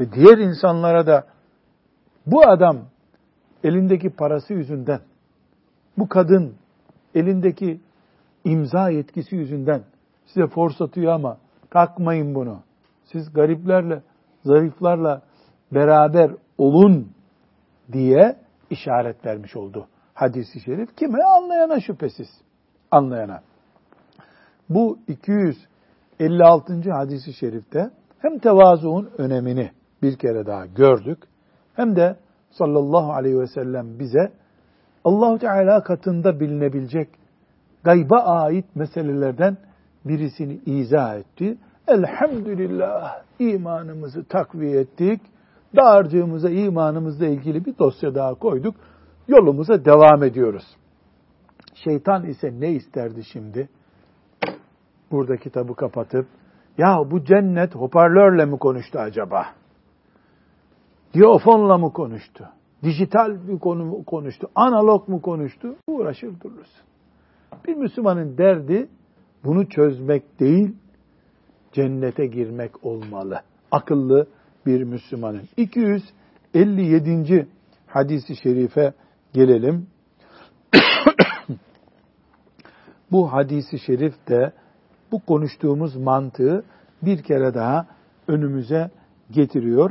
Ve 0.00 0.12
diğer 0.12 0.38
insanlara 0.38 1.06
da 1.06 1.26
bu 2.26 2.48
adam 2.48 2.78
elindeki 3.64 4.10
parası 4.10 4.52
yüzünden, 4.52 5.00
bu 5.98 6.08
kadın 6.08 6.54
elindeki 7.14 7.80
imza 8.44 8.90
yetkisi 8.90 9.36
yüzünden 9.36 9.82
size 10.26 10.46
fors 10.46 10.80
atıyor 10.80 11.12
ama 11.12 11.38
takmayın 11.70 12.34
bunu. 12.34 12.62
Siz 13.04 13.32
gariplerle, 13.32 14.02
zayıflarla 14.44 15.22
beraber 15.72 16.30
olun 16.58 17.12
diye 17.92 18.36
işaret 18.70 19.26
vermiş 19.26 19.56
oldu 19.56 19.88
hadisi 20.20 20.60
şerif. 20.60 20.96
Kime? 20.96 21.24
Anlayana 21.24 21.80
şüphesiz. 21.80 22.28
Anlayana. 22.90 23.40
Bu 24.68 24.98
256. 25.08 26.92
hadisi 26.92 27.32
şerifte 27.32 27.90
hem 28.18 28.38
tevazuun 28.38 29.10
önemini 29.18 29.70
bir 30.02 30.16
kere 30.16 30.46
daha 30.46 30.66
gördük 30.66 31.18
hem 31.74 31.96
de 31.96 32.16
sallallahu 32.50 33.12
aleyhi 33.12 33.38
ve 33.38 33.46
sellem 33.46 33.98
bize 33.98 34.32
Allahu 35.04 35.38
Teala 35.38 35.82
katında 35.82 36.40
bilinebilecek 36.40 37.08
gayba 37.84 38.18
ait 38.18 38.76
meselelerden 38.76 39.56
birisini 40.04 40.60
izah 40.66 41.16
etti. 41.16 41.58
Elhamdülillah 41.88 43.22
imanımızı 43.38 44.24
takviye 44.24 44.80
ettik. 44.80 45.20
Dağarcığımıza 45.76 46.50
imanımızla 46.50 47.26
ilgili 47.26 47.64
bir 47.64 47.78
dosya 47.78 48.14
daha 48.14 48.34
koyduk. 48.34 48.74
Yolumuza 49.30 49.84
devam 49.84 50.22
ediyoruz. 50.22 50.76
Şeytan 51.74 52.26
ise 52.26 52.60
ne 52.60 52.70
isterdi 52.70 53.24
şimdi? 53.24 53.68
Burada 55.10 55.36
kitabı 55.36 55.74
kapatıp, 55.74 56.26
ya 56.78 57.10
bu 57.10 57.24
cennet 57.24 57.74
hoparlörle 57.74 58.44
mi 58.44 58.58
konuştu 58.58 58.98
acaba? 58.98 59.46
Diyofonla 61.14 61.78
mı 61.78 61.92
konuştu? 61.92 62.48
Dijital 62.82 63.48
bir 63.48 63.58
konu 63.58 63.84
mu 63.84 64.04
konuştu? 64.04 64.48
Analog 64.54 65.08
mu 65.08 65.22
konuştu? 65.22 65.76
Uğraşır 65.86 66.40
durursun. 66.40 66.84
Bir 67.66 67.74
Müslümanın 67.74 68.38
derdi 68.38 68.88
bunu 69.44 69.68
çözmek 69.68 70.40
değil, 70.40 70.76
cennete 71.72 72.26
girmek 72.26 72.84
olmalı. 72.84 73.40
Akıllı 73.70 74.26
bir 74.66 74.82
Müslümanın. 74.82 75.42
257. 75.56 77.48
hadisi 77.86 78.36
şerife 78.36 78.92
gelelim. 79.32 79.86
bu 83.12 83.32
hadisi 83.32 83.78
şerif 83.78 84.28
de 84.28 84.52
bu 85.12 85.20
konuştuğumuz 85.20 85.96
mantığı 85.96 86.64
bir 87.02 87.22
kere 87.22 87.54
daha 87.54 87.86
önümüze 88.28 88.90
getiriyor. 89.30 89.90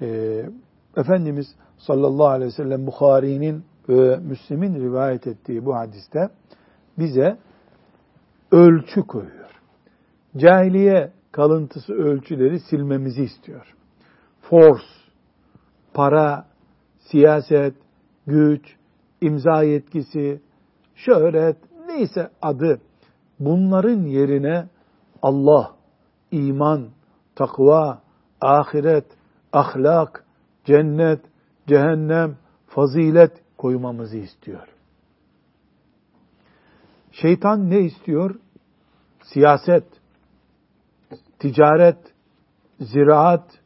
Ee, 0.00 0.50
Efendimiz 0.96 1.46
sallallahu 1.78 2.28
aleyhi 2.28 2.50
ve 2.50 2.56
sellem 2.56 2.86
Bukhari'nin 2.86 3.64
ve 3.88 4.16
Müslim'in 4.16 4.74
rivayet 4.74 5.26
ettiği 5.26 5.66
bu 5.66 5.74
hadiste 5.76 6.28
bize 6.98 7.38
ölçü 8.52 9.02
koyuyor. 9.02 9.50
Cahiliye 10.36 11.12
kalıntısı 11.32 11.92
ölçüleri 11.92 12.60
silmemizi 12.60 13.22
istiyor. 13.22 13.74
Force, 14.40 14.84
para, 15.94 16.46
siyaset, 16.98 17.74
güç, 18.26 18.76
imza 19.20 19.62
yetkisi, 19.62 20.40
şöhret, 20.94 21.56
neyse 21.86 22.30
adı 22.42 22.80
bunların 23.40 24.02
yerine 24.02 24.68
Allah, 25.22 25.76
iman, 26.30 26.88
takva, 27.34 28.02
ahiret, 28.40 29.06
ahlak, 29.52 30.24
cennet, 30.64 31.20
cehennem, 31.66 32.36
fazilet 32.66 33.32
koymamızı 33.58 34.16
istiyor. 34.16 34.68
Şeytan 37.12 37.70
ne 37.70 37.80
istiyor? 37.80 38.40
Siyaset, 39.22 39.84
ticaret, 41.38 41.98
ziraat 42.80 43.60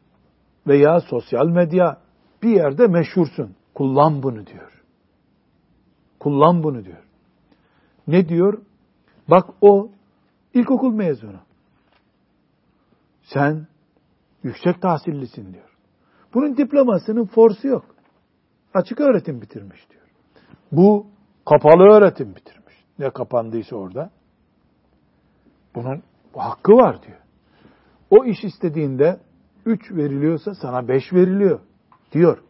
veya 0.67 1.01
sosyal 1.01 1.47
medya 1.47 2.01
bir 2.43 2.51
yerde 2.51 2.87
meşhursun. 2.87 3.57
Kullan 3.81 4.23
bunu 4.23 4.47
diyor. 4.47 4.83
Kullan 6.19 6.63
bunu 6.63 6.85
diyor. 6.85 7.05
Ne 8.07 8.29
diyor? 8.29 8.63
Bak 9.29 9.51
o 9.61 9.91
ilkokul 10.55 10.93
mezunu. 10.93 11.41
Sen 13.23 13.67
yüksek 14.43 14.83
tahsillisin 14.83 15.55
diyor. 15.55 15.77
Bunun 16.35 16.57
diplomasının 16.57 17.27
forsu 17.27 17.69
yok. 17.69 17.85
Açık 18.75 19.01
öğretim 19.01 19.41
bitirmiş 19.41 19.91
diyor. 19.91 20.07
Bu 20.73 21.07
kapalı 21.49 21.83
öğretim 21.83 22.37
bitirmiş. 22.37 22.85
Ne 22.99 23.11
kapandıysa 23.11 23.77
orada. 23.77 24.11
Bunun 25.75 26.03
hakkı 26.35 26.73
var 26.73 27.03
diyor. 27.03 27.21
O 28.11 28.25
iş 28.25 28.45
istediğinde 28.45 29.21
üç 29.67 29.93
veriliyorsa 29.93 30.55
sana 30.55 30.89
beş 30.89 31.13
veriliyor 31.13 31.61
diyor. 32.13 32.50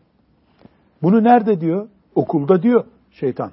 Bunu 1.03 1.24
nerede 1.24 1.61
diyor? 1.61 1.88
Okulda 2.14 2.62
diyor 2.62 2.84
şeytan. 3.11 3.53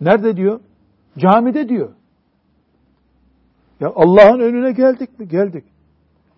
Nerede 0.00 0.36
diyor? 0.36 0.60
Camide 1.18 1.68
diyor. 1.68 1.90
Ya 3.80 3.92
Allah'ın 3.94 4.40
önüne 4.40 4.72
geldik 4.72 5.18
mi? 5.18 5.28
Geldik. 5.28 5.64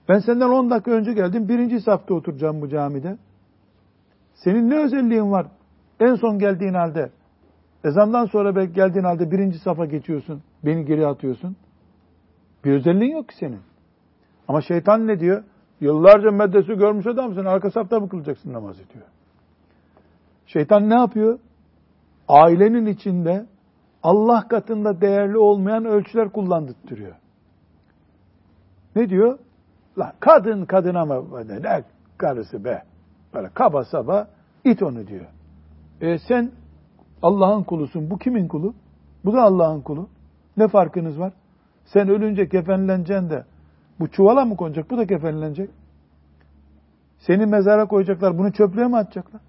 Ben 0.09 0.19
senden 0.19 0.49
10 0.49 0.71
dakika 0.71 0.91
önce 0.91 1.13
geldim. 1.13 1.49
Birinci 1.49 1.81
safta 1.81 2.15
oturacağım 2.15 2.63
bu 2.63 2.69
camide. 2.69 3.19
Senin 4.35 4.71
ne 4.71 4.79
özelliğin 4.79 5.31
var? 5.31 5.47
En 6.01 6.15
son 6.15 6.39
geldiğin 6.39 6.75
halde, 6.75 7.11
ezandan 7.85 8.27
sonra 8.27 8.57
belki 8.57 8.73
geldiğin 8.73 9.05
halde 9.05 9.31
birinci 9.31 9.59
safa 9.59 9.85
geçiyorsun. 9.85 10.43
Beni 10.65 10.85
geri 10.85 11.07
atıyorsun. 11.07 11.57
Bir 12.65 12.73
özelliğin 12.73 13.13
yok 13.13 13.29
ki 13.29 13.37
senin. 13.37 13.61
Ama 14.49 14.61
şeytan 14.61 15.07
ne 15.07 15.21
diyor? 15.21 15.45
Yıllarca 15.85 16.31
meddesi 16.31 16.75
görmüş 16.75 17.07
adamsın. 17.07 17.45
Arka 17.45 17.71
safta 17.71 18.01
mı 18.01 18.09
kılacaksın 18.09 18.53
namazı 18.53 18.79
diyor. 18.95 19.05
Şeytan 20.47 20.91
ne 20.91 20.95
yapıyor? 20.95 21.39
Ailenin 22.29 22.87
içinde 22.87 23.47
Allah 24.03 24.49
katında 24.49 25.01
değerli 25.01 25.39
olmayan 25.39 25.85
ölçüler 25.85 26.33
kullandırtıyor. 26.33 27.15
Ne 28.97 29.09
diyor? 29.09 29.39
La 29.99 30.13
kadın 30.21 30.65
kadına 30.65 31.05
mı 31.05 31.49
ne 31.49 31.83
karısı 32.19 32.65
be? 32.65 32.83
Böyle 33.35 33.49
kaba 33.55 33.85
saba 33.85 34.29
it 34.65 34.83
onu 34.83 35.07
diyor. 35.07 35.27
E 36.01 36.19
sen 36.19 36.51
Allah'ın 37.23 37.63
kulusun. 37.63 38.11
Bu 38.11 38.19
kimin 38.19 38.49
kulu? 38.49 38.75
Bu 39.25 39.33
da 39.33 39.43
Allah'ın 39.43 39.81
kulu. 39.81 40.09
Ne 40.57 40.69
farkınız 40.69 41.19
var? 41.19 41.33
Sen 41.85 42.09
ölünce 42.09 42.49
kefenleneceksin 42.49 43.31
de 43.31 43.45
bu 44.01 44.09
çuvala 44.09 44.45
mı 44.45 44.57
konacak? 44.57 44.91
Bu 44.91 44.99
da 44.99 45.07
kefenlenecek. 45.07 45.71
Seni 47.19 47.47
mezara 47.47 47.87
koyacaklar. 47.87 48.39
Bunu 48.39 48.53
çöplüğe 48.53 48.87
mi 48.87 48.97
atacaklar? 48.97 49.41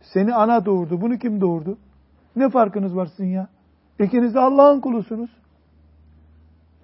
Seni 0.00 0.34
ana 0.34 0.64
doğurdu. 0.64 1.00
Bunu 1.00 1.18
kim 1.18 1.40
doğurdu? 1.40 1.78
Ne 2.36 2.50
farkınız 2.50 2.96
var 2.96 3.06
sizin 3.06 3.30
ya? 3.30 3.48
İkiniz 3.98 4.34
de 4.34 4.40
Allah'ın 4.40 4.80
kulusunuz. 4.80 5.30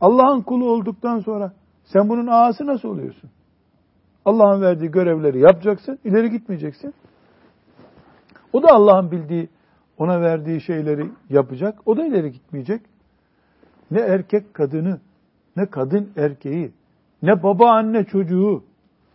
Allah'ın 0.00 0.42
kulu 0.42 0.70
olduktan 0.70 1.20
sonra 1.20 1.52
sen 1.84 2.08
bunun 2.08 2.26
ağası 2.26 2.66
nasıl 2.66 2.88
oluyorsun? 2.88 3.30
Allah'ın 4.24 4.62
verdiği 4.62 4.90
görevleri 4.90 5.40
yapacaksın, 5.40 5.98
ileri 6.04 6.30
gitmeyeceksin. 6.30 6.94
O 8.52 8.62
da 8.62 8.68
Allah'ın 8.68 9.10
bildiği, 9.10 9.48
ona 9.98 10.20
verdiği 10.20 10.60
şeyleri 10.60 11.10
yapacak. 11.30 11.78
O 11.86 11.96
da 11.96 12.06
ileri 12.06 12.32
gitmeyecek. 12.32 12.80
Ne 13.90 14.00
erkek 14.00 14.54
kadını, 14.54 15.00
ne 15.56 15.66
kadın 15.66 16.12
erkeği, 16.16 16.72
ne 17.24 17.42
baba 17.42 17.70
anne 17.70 18.04
çocuğu, 18.04 18.64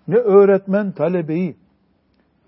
ne 0.07 0.15
öğretmen 0.15 0.91
talebeyi, 0.91 1.55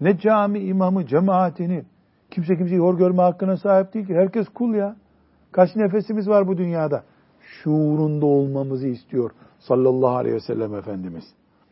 ne 0.01 0.17
cami 0.17 0.59
imamı 0.59 1.05
cemaatini, 1.05 1.83
kimse 2.31 2.57
kimseyi 2.57 2.79
hor 2.79 2.97
görme 2.97 3.21
hakkına 3.21 3.57
sahip 3.57 3.93
değil 3.93 4.07
ki. 4.07 4.13
Herkes 4.15 4.49
kul 4.49 4.73
ya. 4.73 4.95
Kaç 5.51 5.75
nefesimiz 5.75 6.27
var 6.27 6.47
bu 6.47 6.57
dünyada? 6.57 7.03
Şuurunda 7.41 8.25
olmamızı 8.25 8.87
istiyor 8.87 9.31
sallallahu 9.59 10.15
aleyhi 10.15 10.35
ve 10.35 10.39
sellem 10.39 10.75
Efendimiz. 10.75 11.23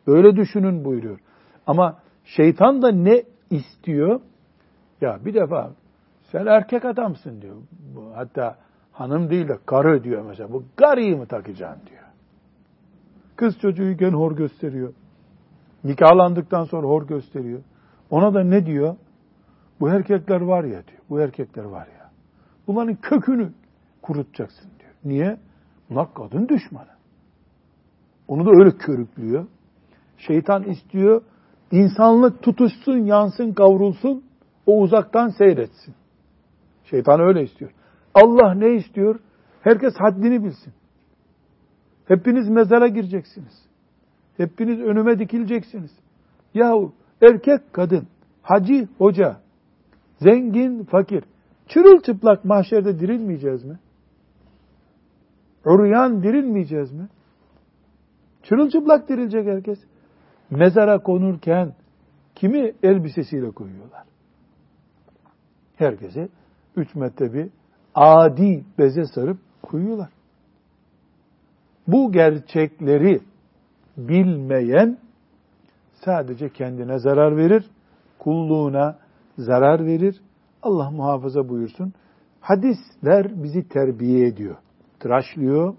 Böyle 0.06 0.36
düşünün 0.36 0.84
buyuruyor. 0.84 1.18
Ama 1.66 1.98
şeytan 2.24 2.82
da 2.82 2.92
ne 2.92 3.22
istiyor? 3.50 4.20
Ya 5.00 5.18
bir 5.24 5.34
defa 5.34 5.70
sen 6.32 6.46
erkek 6.46 6.84
adamsın 6.84 7.42
diyor. 7.42 7.56
Hatta 8.14 8.56
hanım 8.92 9.30
değil 9.30 9.48
de 9.48 9.58
karı 9.66 10.04
diyor 10.04 10.24
mesela. 10.28 10.52
Bu 10.52 10.64
karıyı 10.76 11.16
mı 11.16 11.26
takacaksın 11.26 11.86
diyor. 11.86 11.99
Kız 13.40 13.58
çocuğuyken 13.58 14.10
hor 14.10 14.36
gösteriyor. 14.36 14.92
Nikahlandıktan 15.84 16.64
sonra 16.64 16.86
hor 16.86 17.06
gösteriyor. 17.06 17.60
Ona 18.10 18.34
da 18.34 18.44
ne 18.44 18.66
diyor? 18.66 18.96
Bu 19.80 19.88
erkekler 19.88 20.40
var 20.40 20.64
ya 20.64 20.86
diyor. 20.86 21.00
Bu 21.10 21.20
erkekler 21.20 21.64
var 21.64 21.86
ya. 21.86 22.10
Bunların 22.66 22.94
kökünü 22.94 23.52
kurutacaksın 24.02 24.70
diyor. 24.80 24.92
Niye? 25.04 25.36
Bunlar 25.90 26.14
kadın 26.14 26.48
düşmanı. 26.48 26.90
Onu 28.28 28.46
da 28.46 28.50
öyle 28.50 28.76
körüklüyor. 28.76 29.46
Şeytan 30.18 30.62
istiyor, 30.62 31.22
insanlık 31.70 32.42
tutuşsun, 32.42 32.98
yansın, 32.98 33.52
kavrulsun, 33.52 34.24
o 34.66 34.80
uzaktan 34.80 35.28
seyretsin. 35.28 35.94
Şeytan 36.84 37.20
öyle 37.20 37.42
istiyor. 37.42 37.70
Allah 38.14 38.54
ne 38.54 38.74
istiyor? 38.74 39.20
Herkes 39.62 39.94
haddini 39.98 40.44
bilsin. 40.44 40.72
Hepiniz 42.10 42.48
mezara 42.48 42.88
gireceksiniz. 42.88 43.62
Hepiniz 44.36 44.80
önüme 44.80 45.18
dikileceksiniz. 45.18 45.90
Yahu 46.54 46.92
erkek, 47.22 47.72
kadın, 47.72 48.08
hacı, 48.42 48.88
hoca, 48.98 49.40
zengin, 50.20 50.84
fakir, 50.84 51.24
çırılçıplak 51.68 52.44
mahşerde 52.44 52.98
dirilmeyeceğiz 53.00 53.64
mi? 53.64 53.78
Uryan 55.64 56.22
dirilmeyeceğiz 56.22 56.92
mi? 56.92 57.08
Çırılçıplak 58.42 59.08
dirilecek 59.08 59.46
herkes. 59.46 59.78
Mezara 60.50 60.98
konurken 61.02 61.74
kimi 62.34 62.72
elbisesiyle 62.82 63.50
koyuyorlar? 63.50 64.04
Herkese 65.76 66.28
üç 66.76 66.94
metre 66.94 67.32
bir 67.32 67.50
adi 67.94 68.64
beze 68.78 69.04
sarıp 69.04 69.38
koyuyorlar. 69.62 70.19
Bu 71.92 72.12
gerçekleri 72.12 73.20
bilmeyen 73.96 74.98
sadece 76.04 76.48
kendine 76.48 76.98
zarar 76.98 77.36
verir, 77.36 77.64
kulluğuna 78.18 78.98
zarar 79.38 79.86
verir. 79.86 80.20
Allah 80.62 80.90
muhafaza 80.90 81.48
buyursun. 81.48 81.92
Hadisler 82.40 83.42
bizi 83.42 83.68
terbiye 83.68 84.26
ediyor, 84.26 84.56
tıraşlıyor, 85.00 85.74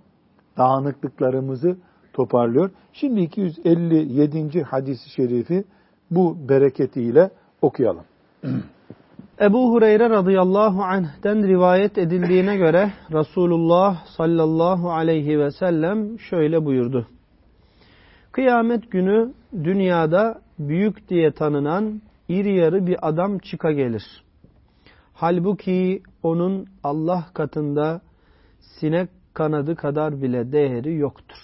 dağınıklıklarımızı 0.57 1.78
toparlıyor. 2.14 2.72
Şimdi 2.93 3.22
257. 3.22 4.64
hadis-i 4.64 5.09
şerifi 5.09 5.64
bu 6.12 6.49
bereketiyle 6.49 7.32
okuyalım. 7.62 8.05
Ebu 9.42 9.74
Hureyre 9.74 10.10
radıyallahu 10.10 10.84
anh'den 10.84 11.48
rivayet 11.48 11.98
edildiğine 11.98 12.58
göre 12.58 12.92
Resulullah 13.12 14.06
sallallahu 14.06 14.92
aleyhi 14.92 15.39
ve 15.39 15.52
sellem 15.52 16.20
şöyle 16.20 16.66
buyurdu. 16.66 17.08
Kıyamet 18.32 18.92
günü 18.92 19.34
dünyada 19.54 20.42
büyük 20.60 21.10
diye 21.10 21.32
tanınan 21.32 22.02
iri 22.28 22.56
yarı 22.58 22.88
bir 22.88 23.10
adam 23.10 23.38
çıka 23.38 23.72
gelir. 23.72 24.24
Halbuki 25.14 26.04
onun 26.24 26.68
Allah 26.84 27.26
katında 27.34 28.02
sinek 28.80 29.10
kanadı 29.34 29.76
kadar 29.76 30.22
bile 30.22 30.52
değeri 30.52 30.96
yoktur. 30.96 31.38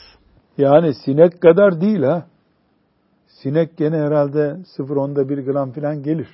Yani 0.58 0.94
sinek 1.06 1.42
kadar 1.42 1.82
değil 1.82 2.04
ha. 2.04 2.26
Sinek 3.28 3.78
gene 3.78 3.98
herhalde 3.98 4.40
0.10'da 4.78 5.30
1 5.30 5.38
gram 5.38 5.72
falan 5.72 6.04
gelir. 6.04 6.28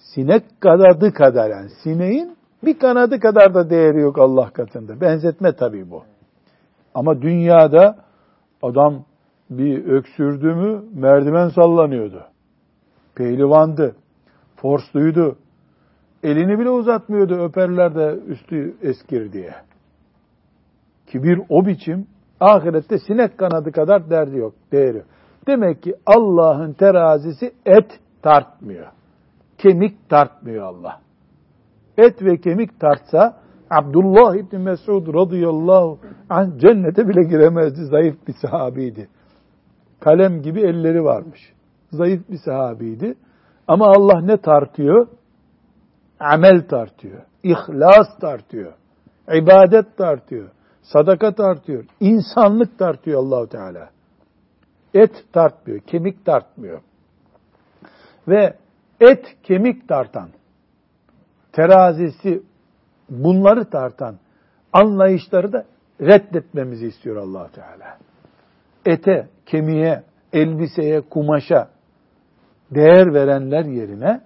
Sinek 0.00 0.42
kanadı 0.60 1.12
kadar 1.12 1.50
yani. 1.50 1.70
Sineğin 1.82 2.36
bir 2.64 2.78
kanadı 2.78 3.20
kadar 3.20 3.54
da 3.54 3.70
değeri 3.70 4.00
yok 4.00 4.18
Allah 4.18 4.50
katında. 4.50 5.00
Benzetme 5.00 5.56
tabii 5.56 5.90
bu. 5.90 6.02
Ama 6.94 7.22
dünyada 7.22 7.96
adam 8.62 9.04
bir 9.50 9.84
öksürdü 9.84 10.54
mü 10.54 10.82
merdiven 10.94 11.48
sallanıyordu. 11.48 12.24
Pehlivandı. 13.14 13.96
Forsluydu. 14.56 15.36
Elini 16.22 16.58
bile 16.58 16.70
uzatmıyordu 16.70 17.34
öperler 17.34 17.94
de 17.94 18.18
üstü 18.26 18.76
eskir 18.82 19.32
diye. 19.32 19.54
Kibir 21.06 21.40
o 21.48 21.66
biçim 21.66 22.06
ahirette 22.40 22.98
sinek 22.98 23.38
kanadı 23.38 23.72
kadar 23.72 24.10
derdi 24.10 24.36
yok, 24.36 24.54
değeri. 24.72 25.02
Demek 25.46 25.82
ki 25.82 25.94
Allah'ın 26.06 26.72
terazisi 26.72 27.52
et 27.66 28.00
tartmıyor. 28.22 28.86
Kemik 29.62 30.08
tartmıyor 30.08 30.62
Allah. 30.62 31.00
Et 31.98 32.22
ve 32.22 32.40
kemik 32.40 32.80
tartsa 32.80 33.40
Abdullah 33.70 34.36
İbni 34.36 34.58
Mesud 34.58 35.14
radıyallahu 35.14 35.98
anh 36.30 36.58
cennete 36.58 37.08
bile 37.08 37.22
giremezdi. 37.28 37.84
Zayıf 37.84 38.28
bir 38.28 38.34
sahabiydi. 38.42 39.08
Kalem 40.00 40.42
gibi 40.42 40.60
elleri 40.60 41.04
varmış. 41.04 41.52
Zayıf 41.92 42.28
bir 42.28 42.38
sahabiydi. 42.44 43.14
Ama 43.68 43.86
Allah 43.86 44.20
ne 44.20 44.36
tartıyor? 44.36 45.08
Amel 46.20 46.68
tartıyor. 46.68 47.22
İhlas 47.42 48.18
tartıyor. 48.20 48.72
ibadet 49.34 49.96
tartıyor. 49.96 50.50
Sadaka 50.82 51.34
tartıyor. 51.34 51.84
insanlık 52.00 52.78
tartıyor 52.78 53.20
Allahu 53.20 53.48
Teala. 53.48 53.90
Et 54.94 55.24
tartmıyor, 55.32 55.80
kemik 55.80 56.24
tartmıyor. 56.24 56.80
Ve 58.28 58.54
et 59.00 59.36
kemik 59.42 59.88
tartan, 59.88 60.28
terazisi 61.52 62.42
bunları 63.10 63.70
tartan 63.70 64.16
anlayışları 64.72 65.52
da 65.52 65.64
reddetmemizi 66.00 66.86
istiyor 66.86 67.16
allah 67.16 67.48
Teala. 67.48 67.98
Ete, 68.86 69.28
kemiğe, 69.46 70.02
elbiseye, 70.32 71.00
kumaşa 71.00 71.68
değer 72.70 73.14
verenler 73.14 73.64
yerine 73.64 74.20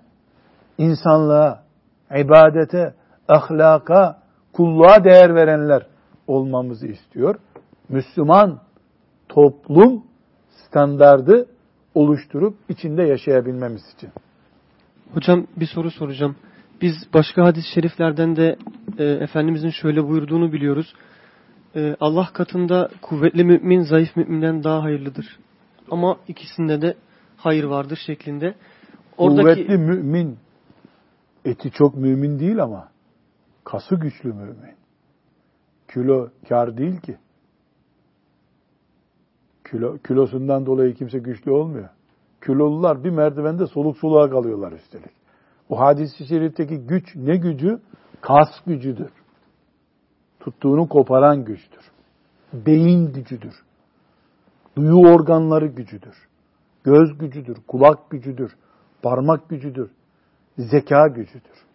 insanlığa, 0.78 1.62
ibadete, 2.10 2.94
ahlaka, 3.28 4.18
kulluğa 4.52 5.04
değer 5.04 5.34
verenler 5.34 5.86
olmamızı 6.26 6.86
istiyor. 6.86 7.34
Müslüman 7.88 8.60
toplum 9.28 10.04
standardı 10.48 11.46
oluşturup 11.94 12.58
içinde 12.68 13.02
yaşayabilmemiz 13.02 13.82
için. 13.96 14.10
Hocam 15.14 15.46
bir 15.56 15.66
soru 15.66 15.90
soracağım. 15.90 16.36
Biz 16.82 16.94
başka 17.14 17.44
hadis-i 17.44 17.74
şeriflerden 17.74 18.36
de 18.36 18.56
e, 18.98 19.04
Efendimizin 19.04 19.70
şöyle 19.70 20.08
buyurduğunu 20.08 20.52
biliyoruz. 20.52 20.94
E, 21.76 21.96
Allah 22.00 22.28
katında 22.32 22.90
kuvvetli 23.02 23.44
mümin 23.44 23.82
zayıf 23.82 24.16
müminden 24.16 24.64
daha 24.64 24.82
hayırlıdır. 24.82 25.38
Ama 25.90 26.16
ikisinde 26.28 26.82
de 26.82 26.94
hayır 27.36 27.64
vardır 27.64 27.98
şeklinde. 28.06 28.54
Oradaki... 29.16 29.66
Kuvvetli 29.66 29.78
mümin 29.78 30.38
eti 31.44 31.70
çok 31.70 31.96
mümin 31.96 32.38
değil 32.38 32.62
ama 32.62 32.88
kası 33.64 33.96
güçlü 33.96 34.32
mümin. 34.32 34.74
Kilo 35.94 36.28
kar 36.48 36.76
değil 36.78 37.00
ki. 37.00 37.16
Kilo, 39.70 39.98
kilosundan 39.98 40.66
dolayı 40.66 40.94
kimse 40.94 41.18
güçlü 41.18 41.50
olmuyor. 41.50 41.88
Kilolular 42.46 43.04
bir 43.04 43.10
merdivende 43.10 43.66
soluk 43.66 43.98
soluğa 43.98 44.30
kalıyorlar 44.30 44.72
üstelik. 44.72 45.12
O 45.68 45.80
hadis-i 45.80 46.26
şerifteki 46.26 46.76
güç 46.78 47.16
ne 47.16 47.36
gücü? 47.36 47.80
Kas 48.20 48.48
gücüdür. 48.66 49.10
Tuttuğunu 50.40 50.88
koparan 50.88 51.44
güçtür. 51.44 51.90
Beyin 52.52 53.12
gücüdür. 53.12 53.54
Duyu 54.76 54.96
organları 54.96 55.66
gücüdür. 55.66 56.28
Göz 56.84 57.18
gücüdür, 57.18 57.56
kulak 57.68 58.10
gücüdür, 58.10 58.56
parmak 59.02 59.48
gücüdür, 59.48 59.90
zeka 60.58 61.08
gücüdür. 61.08 61.66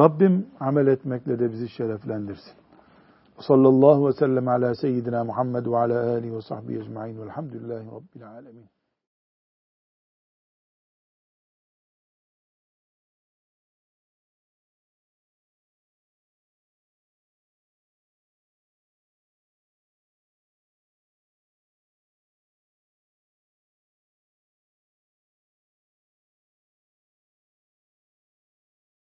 Rabbim 0.00 0.46
amel 0.60 0.86
etmekle 0.86 1.38
de 1.38 1.52
bizi 1.52 1.68
şereflendirsin. 1.68 2.52
sallallahu 3.38 4.08
ve 4.08 4.12
sellem 4.12 4.48
ala 4.48 4.74
seyyidina 4.74 5.24
Muhammed 5.24 5.66
ve 5.66 5.76
ala 5.76 6.10
alihi 6.10 6.34
ve 6.34 6.42
sahbihi 6.42 6.78
ecma'in 6.78 7.20
velhamdülillahi 7.20 7.86
rabbil 7.86 8.28
alemin. 8.28 8.77